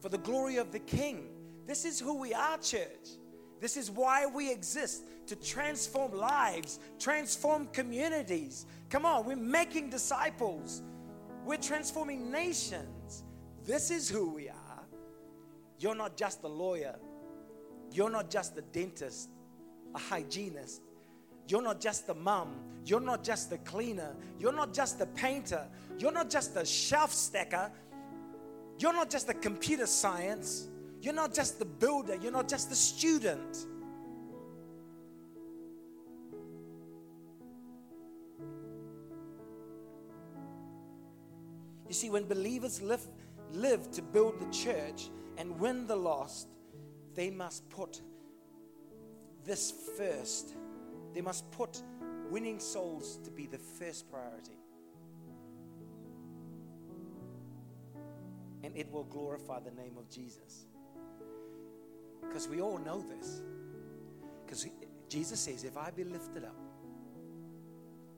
for 0.00 0.08
the 0.08 0.18
glory 0.18 0.56
of 0.56 0.72
the 0.72 0.78
King. 0.80 1.28
This 1.66 1.84
is 1.84 1.98
who 2.00 2.18
we 2.18 2.32
are, 2.32 2.58
church. 2.58 3.08
This 3.60 3.76
is 3.76 3.90
why 3.90 4.26
we 4.26 4.50
exist 4.50 5.04
to 5.26 5.36
transform 5.36 6.12
lives, 6.12 6.78
transform 6.98 7.66
communities. 7.68 8.66
Come 8.90 9.06
on, 9.06 9.24
we're 9.24 9.36
making 9.36 9.90
disciples, 9.90 10.82
we're 11.44 11.56
transforming 11.56 12.30
nations. 12.30 13.24
This 13.64 13.90
is 13.90 14.08
who 14.08 14.32
we 14.34 14.48
are. 14.48 14.84
You're 15.78 15.94
not 15.94 16.16
just 16.16 16.42
a 16.44 16.48
lawyer, 16.48 16.96
you're 17.92 18.10
not 18.10 18.30
just 18.30 18.56
a 18.56 18.62
dentist, 18.62 19.30
a 19.94 19.98
hygienist. 19.98 20.82
You're 21.48 21.62
not 21.62 21.80
just 21.80 22.08
a 22.08 22.14
mom. 22.14 22.54
You're 22.84 23.00
not 23.00 23.24
just 23.24 23.52
a 23.52 23.58
cleaner. 23.58 24.14
You're 24.38 24.52
not 24.52 24.72
just 24.72 25.00
a 25.00 25.06
painter. 25.06 25.66
You're 25.98 26.12
not 26.12 26.30
just 26.30 26.56
a 26.56 26.64
shelf 26.64 27.12
stacker. 27.12 27.70
You're 28.78 28.92
not 28.92 29.10
just 29.10 29.28
a 29.28 29.34
computer 29.34 29.86
science. 29.86 30.68
You're 31.00 31.14
not 31.14 31.34
just 31.34 31.58
the 31.58 31.64
builder. 31.64 32.16
You're 32.16 32.32
not 32.32 32.48
just 32.48 32.70
the 32.70 32.76
student. 32.76 33.66
You 41.88 41.94
see, 41.94 42.10
when 42.10 42.24
believers 42.24 42.82
live, 42.82 43.06
live 43.52 43.90
to 43.92 44.02
build 44.02 44.40
the 44.40 44.50
church 44.52 45.10
and 45.38 45.58
win 45.60 45.86
the 45.86 45.96
lost, 45.96 46.48
they 47.14 47.30
must 47.30 47.68
put 47.70 48.00
this 49.44 49.72
first. 49.96 50.54
They 51.16 51.22
must 51.22 51.50
put 51.50 51.82
winning 52.30 52.60
souls 52.60 53.18
to 53.24 53.30
be 53.30 53.46
the 53.46 53.56
first 53.56 54.06
priority. 54.10 54.58
And 58.62 58.76
it 58.76 58.92
will 58.92 59.04
glorify 59.04 59.60
the 59.60 59.70
name 59.70 59.96
of 59.96 60.10
Jesus. 60.10 60.66
Because 62.20 62.48
we 62.48 62.60
all 62.60 62.76
know 62.76 63.00
this. 63.00 63.40
Because 64.44 64.66
Jesus 65.08 65.40
says, 65.40 65.64
if 65.64 65.78
I 65.78 65.90
be 65.90 66.04
lifted 66.04 66.44
up, 66.44 66.60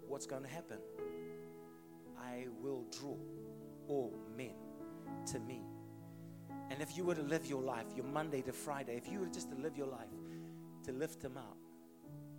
what's 0.08 0.26
going 0.26 0.42
to 0.42 0.48
happen? 0.48 0.78
I 2.20 2.46
will 2.61 2.84
draw 2.90 3.16
all 3.87 4.12
men 4.37 4.56
to 5.26 5.38
me. 5.38 5.62
And 6.68 6.82
if 6.82 6.96
you 6.96 7.04
were 7.04 7.14
to 7.14 7.22
live 7.22 7.46
your 7.46 7.62
life, 7.62 7.87
your 7.94 8.06
Monday 8.06 8.42
to 8.42 8.52
Friday, 8.52 8.96
if 8.96 9.08
you 9.08 9.20
were 9.20 9.26
just 9.26 9.52
to 9.52 9.56
live 9.56 9.76
your 9.76 9.87
life 9.87 10.08
to 10.82 10.90
lift 10.90 11.22
Him 11.22 11.37
up 11.37 11.58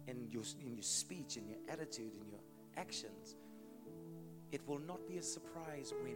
in 0.09 0.27
your, 0.31 0.43
in 0.61 0.73
your 0.73 0.83
speech, 0.83 1.37
in 1.37 1.47
your 1.47 1.57
attitude, 1.69 2.11
in 2.21 2.29
your 2.31 2.39
actions, 2.77 3.35
it 4.51 4.61
will 4.67 4.79
not 4.79 5.07
be 5.07 5.17
a 5.17 5.23
surprise 5.23 5.93
when. 6.01 6.15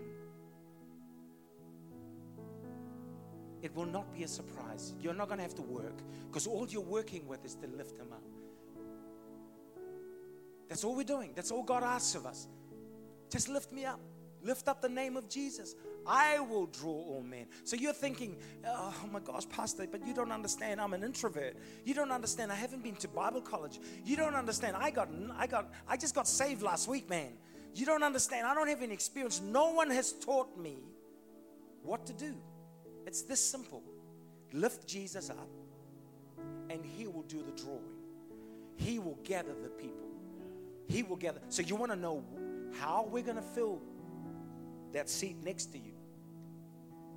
It 3.62 3.74
will 3.76 3.86
not 3.86 4.14
be 4.14 4.24
a 4.24 4.28
surprise. 4.28 4.94
You're 5.00 5.14
not 5.14 5.28
going 5.28 5.38
to 5.38 5.44
have 5.44 5.56
to 5.56 5.62
work 5.62 6.02
because 6.28 6.48
all 6.48 6.68
you're 6.68 6.82
working 6.82 7.28
with 7.28 7.46
is 7.46 7.56
to 7.56 7.68
lift 7.68 7.98
Him 7.98 8.12
up. 8.12 8.24
That's 10.68 10.84
all 10.84 10.96
we're 10.96 11.04
doing. 11.04 11.32
That's 11.36 11.52
all 11.52 11.64
God 11.64 11.84
asks 11.84 12.16
of 12.16 12.26
us. 12.26 12.48
Just 13.30 13.48
lift 13.48 13.72
me 13.72 13.86
up. 13.86 14.00
Lift 14.44 14.68
up 14.68 14.82
the 14.82 14.90
name 14.90 15.16
of 15.16 15.30
Jesus. 15.30 15.76
I 16.06 16.40
will 16.40 16.66
draw 16.66 16.92
all 16.92 17.24
men. 17.28 17.46
So 17.64 17.76
you're 17.78 17.94
thinking, 17.94 18.38
oh, 18.68 18.94
oh 19.04 19.08
my 19.08 19.20
gosh, 19.20 19.48
Pastor, 19.48 19.88
but 19.90 20.06
you 20.06 20.14
don't 20.14 20.32
understand. 20.32 20.82
I'm 20.82 20.94
an 20.94 21.04
introvert. 21.04 21.56
You 21.86 21.94
don't 21.94 22.12
understand. 22.12 22.52
I 22.52 22.56
haven't 22.56 22.84
been 22.84 22.96
to 22.98 23.08
Bible 23.08 23.42
college. 23.42 23.80
You 24.04 24.18
don't 24.18 24.36
understand. 24.36 24.76
I 24.78 24.92
got, 24.92 25.08
I 25.38 25.48
got, 25.48 25.72
I 25.88 25.96
just 25.96 26.14
got 26.14 26.28
saved 26.28 26.62
last 26.62 26.88
week, 26.90 27.10
man. 27.10 27.32
You 27.74 27.86
don't 27.86 28.04
understand. 28.04 28.46
I 28.46 28.54
don't 28.54 28.68
have 28.68 28.82
any 28.82 28.94
experience. 28.94 29.42
No 29.42 29.72
one 29.72 29.90
has 29.90 30.12
taught 30.12 30.58
me 30.58 30.78
what 31.82 32.06
to 32.08 32.14
do. 32.14 32.36
It's 33.08 33.24
this 33.24 33.44
simple. 33.44 33.82
Lift 34.52 34.88
Jesus 34.88 35.30
up, 35.30 35.50
and 36.70 36.86
He 36.86 37.08
will 37.08 37.24
do 37.24 37.42
the 37.44 37.52
drawing. 37.52 37.82
He 38.76 39.00
will 39.00 39.18
gather 39.24 39.54
the 39.62 39.70
people. 39.70 40.08
He 40.88 41.02
will 41.02 41.16
gather. 41.16 41.40
So 41.50 41.62
you 41.62 41.76
want 41.76 41.92
to 41.92 41.98
know 41.98 42.24
how 42.80 43.08
we're 43.10 43.24
going 43.24 43.38
to 43.38 43.42
fill 43.42 43.82
that 44.94 45.10
seat 45.10 45.36
next 45.44 45.72
to 45.74 45.78
you. 45.78 45.94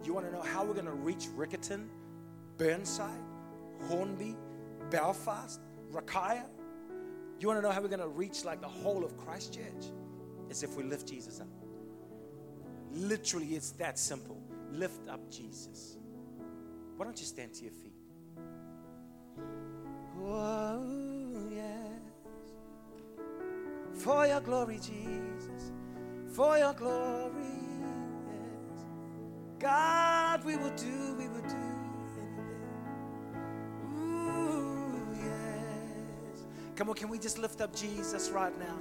You 0.05 0.13
want 0.13 0.27
to 0.27 0.33
know 0.33 0.43
how 0.43 0.65
we're 0.65 0.75
going 0.75 0.87
to 0.87 0.93
reach 0.93 1.27
Riccarton, 1.37 1.87
Burnside, 2.59 3.21
Hornby, 3.89 4.37
Belfast, 4.91 5.61
Rakaia? 5.93 6.45
You 7.39 7.49
want 7.49 7.59
to 7.59 7.63
know 7.63 7.71
how 7.71 7.81
we're 7.81 7.89
going 7.89 8.01
to 8.01 8.09
reach 8.09 8.45
like 8.45 8.61
the 8.61 8.69
whole 8.69 9.05
of 9.05 9.17
Christchurch? 9.17 9.93
It's 10.49 10.63
if 10.63 10.77
we 10.77 10.85
lift 10.85 11.09
Jesus 11.09 11.41
up. 11.41 11.49
Literally, 12.93 13.49
it's 13.49 13.73
that 13.73 13.99
simple. 13.99 14.41
Lift 14.71 15.09
up 15.09 15.31
Jesus. 15.31 15.99
Why 16.97 17.05
don't 17.05 17.19
you 17.19 17.27
stand 17.27 17.53
to 17.55 17.63
your 17.65 17.73
feet? 17.73 17.93
Oh, 20.23 21.49
yes. 21.53 22.01
For 23.93 24.27
your 24.27 24.41
glory, 24.41 24.77
Jesus. 24.77 25.73
For 26.37 26.59
your 26.59 26.75
glory. 26.75 27.33
God, 29.59 30.45
we 30.45 30.57
will 30.57 30.77
do, 30.77 31.15
we 31.17 31.29
will 31.29 31.41
do 31.41 31.57
anything. 31.57 32.37
Ooh, 33.97 35.01
yes. 35.17 36.45
Come 36.75 36.91
on, 36.91 36.95
can 36.95 37.09
we 37.09 37.19
just 37.19 37.39
lift 37.39 37.63
up 37.63 37.75
Jesus 37.75 38.29
right 38.29 38.53
now? 38.59 38.77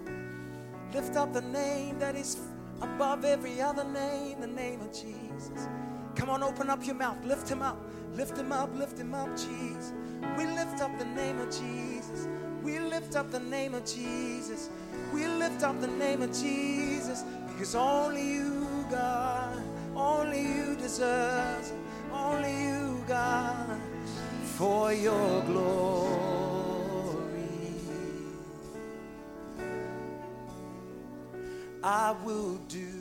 Lift 0.94 1.15
up 1.15 1.32
the 1.32 1.44
name 1.44 1.98
that 1.98 2.18
is 2.18 2.39
above 2.82 3.24
every 3.24 3.62
other 3.62 3.86
name, 3.86 4.41
the 4.41 4.48
name 4.48 4.82
of 4.82 4.91
Jesus. 4.91 5.70
Come 6.18 6.30
on, 6.30 6.44
open 6.44 6.70
up 6.70 6.86
your 6.86 6.96
mouth. 6.96 7.24
Lift 7.24 7.48
him 7.48 7.62
up. 7.62 7.82
Lift 8.15 8.38
him 8.38 8.52
up. 8.52 8.76
Lift 8.76 9.00
him 9.00 9.15
up, 9.15 9.30
Jesus. 9.38 9.94
We 10.38 10.46
lift 10.46 10.82
up 10.82 11.00
the 11.00 11.06
name 11.06 11.39
of 11.39 11.48
Jesus. 11.52 12.28
We 12.62 12.80
lift 12.80 13.16
up 13.16 13.32
the 13.32 13.39
name 13.39 13.76
of 13.76 13.86
Jesus. 13.86 14.70
We 15.14 15.26
lift 15.26 15.64
up 15.64 15.80
the 15.80 15.88
name 15.88 16.22
of 16.22 16.32
Jesus 16.34 17.24
because 17.56 17.74
only 17.74 18.34
you, 18.34 18.86
God. 18.91 19.64
Only 19.95 20.41
you 20.41 20.76
deserve, 20.76 21.72
only 22.12 22.66
you, 22.66 23.01
God, 23.08 23.80
for 24.58 24.91
your 24.91 25.41
glory. 25.43 26.20
I 31.82 32.14
will 32.26 32.58
do 32.68 32.91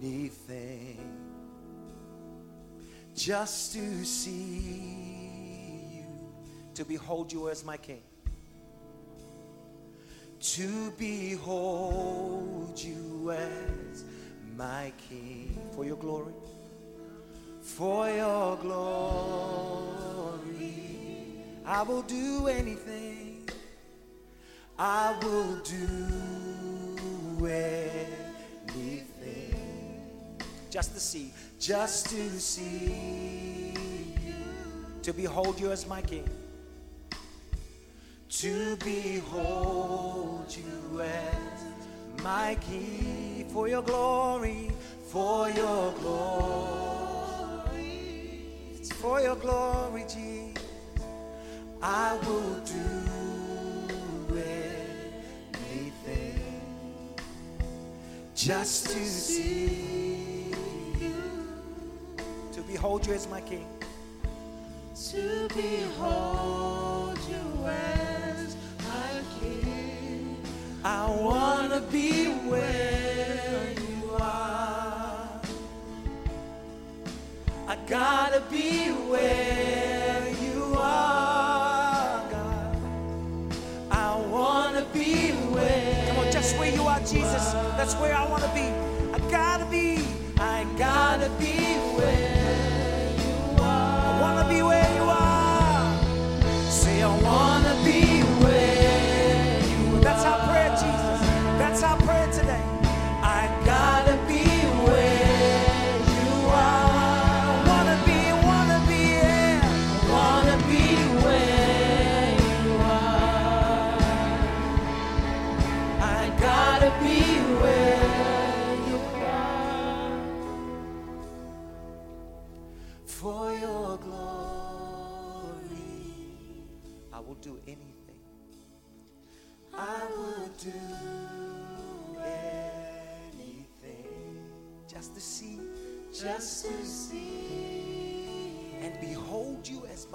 anything 0.00 0.96
just 3.14 3.74
to 3.74 4.04
see 4.06 5.98
you, 5.98 6.06
to 6.72 6.86
behold 6.86 7.30
you 7.30 7.50
as 7.50 7.66
my 7.66 7.76
King 7.76 8.00
to 10.40 10.90
behold 10.92 12.72
you 12.82 13.30
as 13.30 14.04
my 14.56 14.92
King. 15.08 15.56
For 15.76 15.84
your 15.84 15.96
glory, 15.96 16.32
for 17.60 18.08
your 18.08 18.56
glory. 18.56 19.90
I 21.64 21.82
will 21.82 22.02
do 22.02 22.48
anything, 22.48 23.48
I 24.78 25.16
will 25.22 25.56
do 25.56 27.46
anything. 27.46 28.00
Just 30.70 30.94
to 30.94 31.00
see, 31.00 31.32
just 31.58 32.06
to 32.08 32.40
see 32.40 33.74
you, 34.24 34.34
to 35.02 35.12
behold 35.12 35.60
you 35.60 35.70
as 35.70 35.86
my 35.86 36.00
King, 36.02 36.28
to 38.30 38.76
behold 38.76 40.46
you 40.56 41.00
as 41.02 41.64
my 42.22 42.56
King, 42.60 43.48
for 43.52 43.66
your 43.68 43.82
glory, 43.82 44.70
for 45.08 45.50
your 45.50 45.92
glory, 45.94 47.74
it's 48.72 48.92
for 48.92 49.20
your 49.20 49.34
glory, 49.34 50.02
Jesus. 50.02 50.62
I 51.82 52.16
will 52.24 52.60
do 52.60 54.38
anything 55.58 56.40
just 58.36 58.86
to 58.90 59.04
see 59.04 60.52
you, 61.00 61.14
to 62.52 62.62
behold 62.62 63.06
you 63.08 63.14
as 63.14 63.26
my 63.28 63.40
King, 63.40 63.66
to 65.10 65.48
behold 65.52 67.18
you 67.28 67.66
as 67.66 68.19
I 70.84 71.10
wanna 71.10 71.80
be 71.92 72.28
where 72.48 73.74
you 73.78 74.10
are. 74.18 75.40
I 77.68 77.76
gotta 77.86 78.40
be 78.50 78.88
where 78.88 80.26
you 80.40 80.74
are, 80.74 82.22
God. 82.30 82.76
I 83.90 84.16
wanna 84.16 84.86
be 84.94 85.32
where. 85.52 86.06
Come 86.08 86.18
on, 86.24 86.32
just 86.32 86.58
where 86.58 86.72
you 86.72 86.82
are, 86.84 87.00
Jesus. 87.00 87.52
That's 87.76 87.94
where 87.96 88.14
I 88.14 88.26
wanna 88.26 88.50
be. 88.54 88.72
I 89.12 89.18
gotta 89.30 89.66
be. 89.66 89.98
I 90.38 90.64
gotta 90.78 91.28
be 91.38 91.76
where 91.98 92.29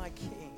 my 0.05 0.11
King. 0.11 0.51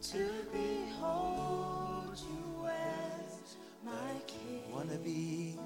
to 0.00 0.24
behold 0.50 2.18
you 2.18 2.66
as 2.66 3.56
my 3.84 4.14
King. 4.26 4.62
I 4.68 4.74
Wanna 4.74 4.96
be, 4.96 5.58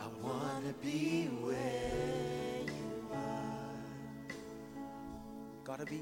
I 0.00 0.06
wanna 0.22 0.72
be 0.82 1.28
where 1.44 2.62
you 2.64 2.90
are. 3.12 3.82
Gotta 5.62 5.84
be. 5.84 6.00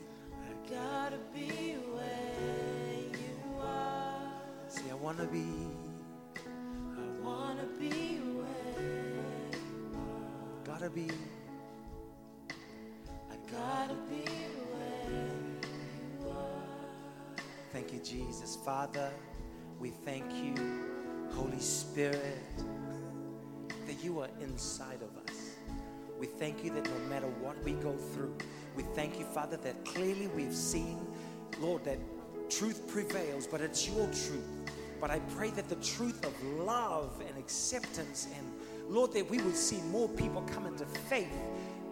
Gotta 0.71 1.19
be 1.35 1.79
where 1.95 3.01
you 3.25 3.61
are. 3.61 4.31
See, 4.69 4.89
I 4.89 4.95
wanna 4.95 5.27
be. 5.27 5.49
I 6.37 7.07
wanna 7.27 7.67
be 7.81 8.21
where 8.39 8.83
you 9.53 9.99
are. 9.99 10.65
Gotta 10.65 10.91
be. 10.91 11.09
I 13.33 13.37
gotta 13.51 13.97
be 14.09 14.24
Thank 17.75 17.93
you, 17.93 17.99
Jesus. 17.99 18.55
Father, 18.55 19.11
we 19.81 19.91
thank 19.91 20.33
you, 20.33 20.55
Holy 21.33 21.59
Spirit, 21.59 22.39
that 23.89 23.97
you 24.01 24.21
are 24.21 24.29
inside 24.41 25.01
of 25.03 25.29
us. 25.29 25.57
We 26.17 26.27
thank 26.29 26.63
you 26.63 26.73
that 26.73 26.85
no 26.85 26.99
matter 27.09 27.27
what 27.41 27.61
we 27.65 27.73
go 27.73 27.97
through, 27.97 28.37
we 28.77 28.85
thank 28.95 29.19
you, 29.19 29.25
Father, 29.25 29.57
that 29.57 29.85
clearly 29.85 30.29
we've 30.29 30.55
seen, 30.55 31.05
Lord, 31.59 31.85
that 31.85 31.99
truth 32.49 32.87
prevails, 32.87 33.49
but 33.49 33.61
it's 33.61 33.89
your 33.89 34.07
truth. 34.07 34.47
But 35.01 35.11
I 35.11 35.19
pray 35.35 35.51
that 35.51 35.69
the 35.69 35.75
truth 35.77 36.25
of 36.25 36.45
love 36.45 37.21
and 37.29 37.37
acceptance 37.37 38.29
and, 38.37 38.53
Lord, 38.89 39.13
that 39.15 39.29
we 39.29 39.39
would 39.39 39.57
see 39.57 39.81
more 39.91 40.09
people 40.11 40.43
come 40.43 40.67
into 40.67 40.87
faith 40.87 41.35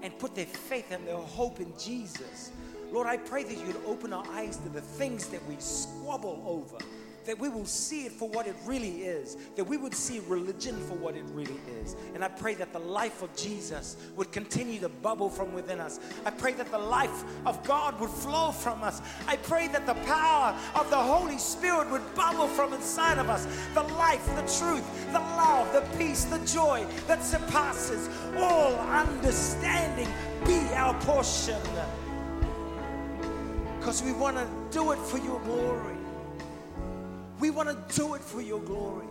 and 0.04 0.16
put 0.20 0.36
their 0.36 0.46
faith 0.46 0.92
and 0.92 1.04
their 1.08 1.16
hope 1.16 1.58
in 1.58 1.72
Jesus. 1.76 2.52
Lord, 2.92 3.06
I 3.06 3.16
pray 3.16 3.42
that 3.42 3.56
you'd 3.66 3.80
open 3.86 4.12
our 4.12 4.26
eyes 4.32 4.58
to 4.58 4.68
the 4.68 4.82
things 4.82 5.28
that 5.28 5.40
we 5.48 5.56
squabble 5.58 6.42
over, 6.46 6.76
that 7.24 7.38
we 7.38 7.48
will 7.48 7.64
see 7.64 8.04
it 8.04 8.12
for 8.12 8.28
what 8.28 8.46
it 8.46 8.54
really 8.66 9.04
is, 9.04 9.38
that 9.56 9.64
we 9.64 9.78
would 9.78 9.94
see 9.94 10.20
religion 10.28 10.76
for 10.86 10.94
what 10.96 11.16
it 11.16 11.24
really 11.32 11.58
is. 11.80 11.96
And 12.14 12.22
I 12.22 12.28
pray 12.28 12.52
that 12.56 12.74
the 12.74 12.78
life 12.80 13.22
of 13.22 13.34
Jesus 13.34 13.96
would 14.14 14.30
continue 14.30 14.78
to 14.80 14.90
bubble 14.90 15.30
from 15.30 15.54
within 15.54 15.80
us. 15.80 16.00
I 16.26 16.30
pray 16.30 16.52
that 16.52 16.70
the 16.70 16.78
life 16.78 17.24
of 17.46 17.64
God 17.64 17.98
would 17.98 18.10
flow 18.10 18.52
from 18.52 18.82
us. 18.82 19.00
I 19.26 19.36
pray 19.36 19.68
that 19.68 19.86
the 19.86 19.94
power 20.04 20.54
of 20.74 20.90
the 20.90 20.98
Holy 20.98 21.38
Spirit 21.38 21.90
would 21.90 22.14
bubble 22.14 22.48
from 22.48 22.74
inside 22.74 23.16
of 23.16 23.30
us. 23.30 23.46
The 23.72 23.84
life, 23.94 24.26
the 24.36 24.42
truth, 24.58 25.12
the 25.12 25.20
love, 25.20 25.72
the 25.72 25.96
peace, 25.96 26.24
the 26.24 26.44
joy 26.44 26.84
that 27.06 27.24
surpasses 27.24 28.10
all 28.36 28.74
understanding 28.74 30.08
be 30.44 30.58
our 30.74 30.92
portion 31.00 31.60
because 33.82 34.00
we 34.00 34.12
want 34.12 34.36
to 34.36 34.46
do 34.70 34.92
it 34.92 34.98
for 35.00 35.18
your 35.18 35.40
glory. 35.40 35.96
We 37.40 37.50
want 37.50 37.68
to 37.68 37.96
do 38.00 38.14
it 38.14 38.20
for 38.20 38.40
your 38.40 38.60
glory. 38.60 39.08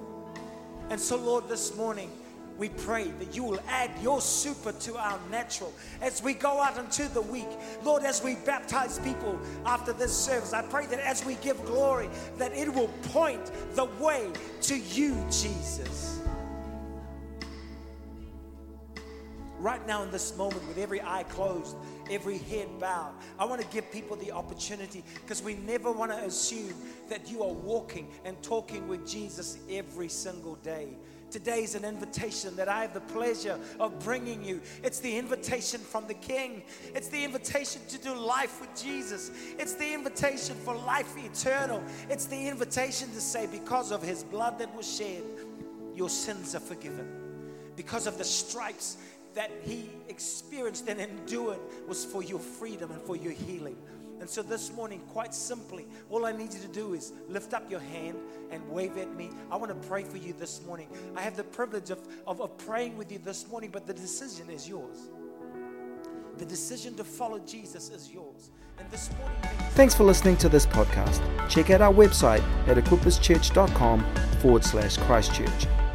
And 0.89 0.97
so, 0.97 1.17
Lord, 1.17 1.49
this 1.49 1.75
morning, 1.75 2.09
we 2.57 2.69
pray 2.69 3.11
that 3.19 3.35
you 3.35 3.43
will 3.43 3.59
add 3.67 3.91
your 4.01 4.21
super 4.21 4.71
to 4.71 4.95
our 4.95 5.19
natural 5.29 5.73
as 6.01 6.23
we 6.23 6.33
go 6.33 6.61
out 6.61 6.77
into 6.77 7.09
the 7.09 7.19
week. 7.21 7.49
Lord, 7.83 8.03
as 8.03 8.23
we 8.23 8.35
baptize 8.45 8.97
people 8.99 9.37
after 9.65 9.91
this 9.91 10.17
service, 10.17 10.53
I 10.53 10.61
pray 10.61 10.85
that 10.85 10.99
as 11.01 11.25
we 11.25 11.35
give 11.35 11.61
glory, 11.65 12.09
that 12.37 12.53
it 12.55 12.73
will 12.73 12.91
point 13.09 13.51
the 13.73 13.89
way 13.99 14.29
to 14.61 14.77
you, 14.77 15.17
Jesus. 15.25 16.20
Right 19.61 19.85
now 19.87 20.03
in 20.03 20.11
this 20.11 20.35
moment 20.35 20.67
with 20.67 20.77
every 20.77 21.01
eye 21.01 21.23
closed, 21.23 21.75
every 22.09 22.39
head 22.39 22.67
bowed. 22.79 23.13
I 23.37 23.45
want 23.45 23.61
to 23.61 23.67
give 23.67 23.91
people 23.91 24.17
the 24.17 24.31
opportunity 24.31 25.03
because 25.21 25.41
we 25.41 25.55
never 25.55 25.91
want 25.91 26.11
to 26.11 26.17
assume 26.17 26.73
that 27.09 27.29
you 27.29 27.43
are 27.43 27.53
walking 27.53 28.07
and 28.25 28.41
talking 28.41 28.87
with 28.87 29.07
Jesus 29.07 29.57
every 29.69 30.09
single 30.09 30.55
day. 30.55 30.97
Today 31.29 31.63
is 31.63 31.75
an 31.75 31.85
invitation 31.85 32.57
that 32.57 32.67
I 32.67 32.81
have 32.81 32.93
the 32.93 32.99
pleasure 32.99 33.57
of 33.79 33.97
bringing 33.99 34.43
you. 34.43 34.59
It's 34.83 34.99
the 34.99 35.17
invitation 35.17 35.79
from 35.79 36.05
the 36.05 36.13
King. 36.13 36.63
It's 36.93 37.07
the 37.07 37.23
invitation 37.23 37.81
to 37.87 37.97
do 37.97 38.13
life 38.13 38.59
with 38.59 38.75
Jesus. 38.75 39.31
It's 39.57 39.75
the 39.75 39.93
invitation 39.93 40.57
for 40.57 40.75
life 40.75 41.15
eternal. 41.17 41.81
It's 42.09 42.25
the 42.25 42.49
invitation 42.49 43.09
to 43.11 43.21
say, 43.21 43.47
because 43.47 43.91
of 43.91 44.03
his 44.03 44.25
blood 44.25 44.59
that 44.59 44.75
was 44.75 44.97
shed, 44.97 45.23
your 45.95 46.09
sins 46.09 46.53
are 46.53 46.59
forgiven. 46.59 47.07
Because 47.77 48.07
of 48.07 48.17
the 48.17 48.25
stripes 48.25 48.97
that 49.33 49.51
he 49.63 49.89
experienced 50.09 50.87
and 50.87 50.99
endured 50.99 51.59
was 51.87 52.03
for 52.05 52.23
your 52.23 52.39
freedom 52.39 52.91
and 52.91 53.01
for 53.01 53.15
your 53.15 53.33
healing. 53.33 53.77
And 54.19 54.29
so 54.29 54.43
this 54.43 54.71
morning, 54.71 55.01
quite 55.11 55.33
simply, 55.33 55.87
all 56.11 56.27
I 56.27 56.31
need 56.31 56.53
you 56.53 56.59
to 56.59 56.67
do 56.67 56.93
is 56.93 57.11
lift 57.27 57.55
up 57.55 57.69
your 57.71 57.79
hand 57.79 58.19
and 58.51 58.67
wave 58.69 58.95
at 58.97 59.11
me. 59.15 59.31
I 59.49 59.55
want 59.55 59.69
to 59.69 59.87
pray 59.87 60.03
for 60.03 60.17
you 60.17 60.33
this 60.33 60.63
morning. 60.63 60.87
I 61.15 61.21
have 61.21 61.35
the 61.35 61.43
privilege 61.43 61.89
of, 61.89 61.99
of, 62.27 62.39
of 62.39 62.55
praying 62.59 62.97
with 62.97 63.11
you 63.11 63.17
this 63.17 63.47
morning, 63.49 63.71
but 63.71 63.87
the 63.87 63.93
decision 63.95 64.47
is 64.51 64.69
yours. 64.69 65.09
The 66.37 66.45
decision 66.45 66.95
to 66.95 67.03
follow 67.03 67.39
Jesus 67.39 67.89
is 67.89 68.11
yours. 68.11 68.51
And 68.77 68.89
this 68.91 69.09
morning, 69.17 69.37
Thanks 69.71 69.95
for 69.95 70.03
listening 70.03 70.37
to 70.37 70.49
this 70.49 70.67
podcast. 70.67 71.21
Check 71.49 71.71
out 71.71 71.81
our 71.81 71.93
website 71.93 72.43
at 72.67 72.77
equipuschurch.com 72.77 74.05
forward 74.39 74.63
slash 74.63 74.97
Christchurch. 74.97 75.90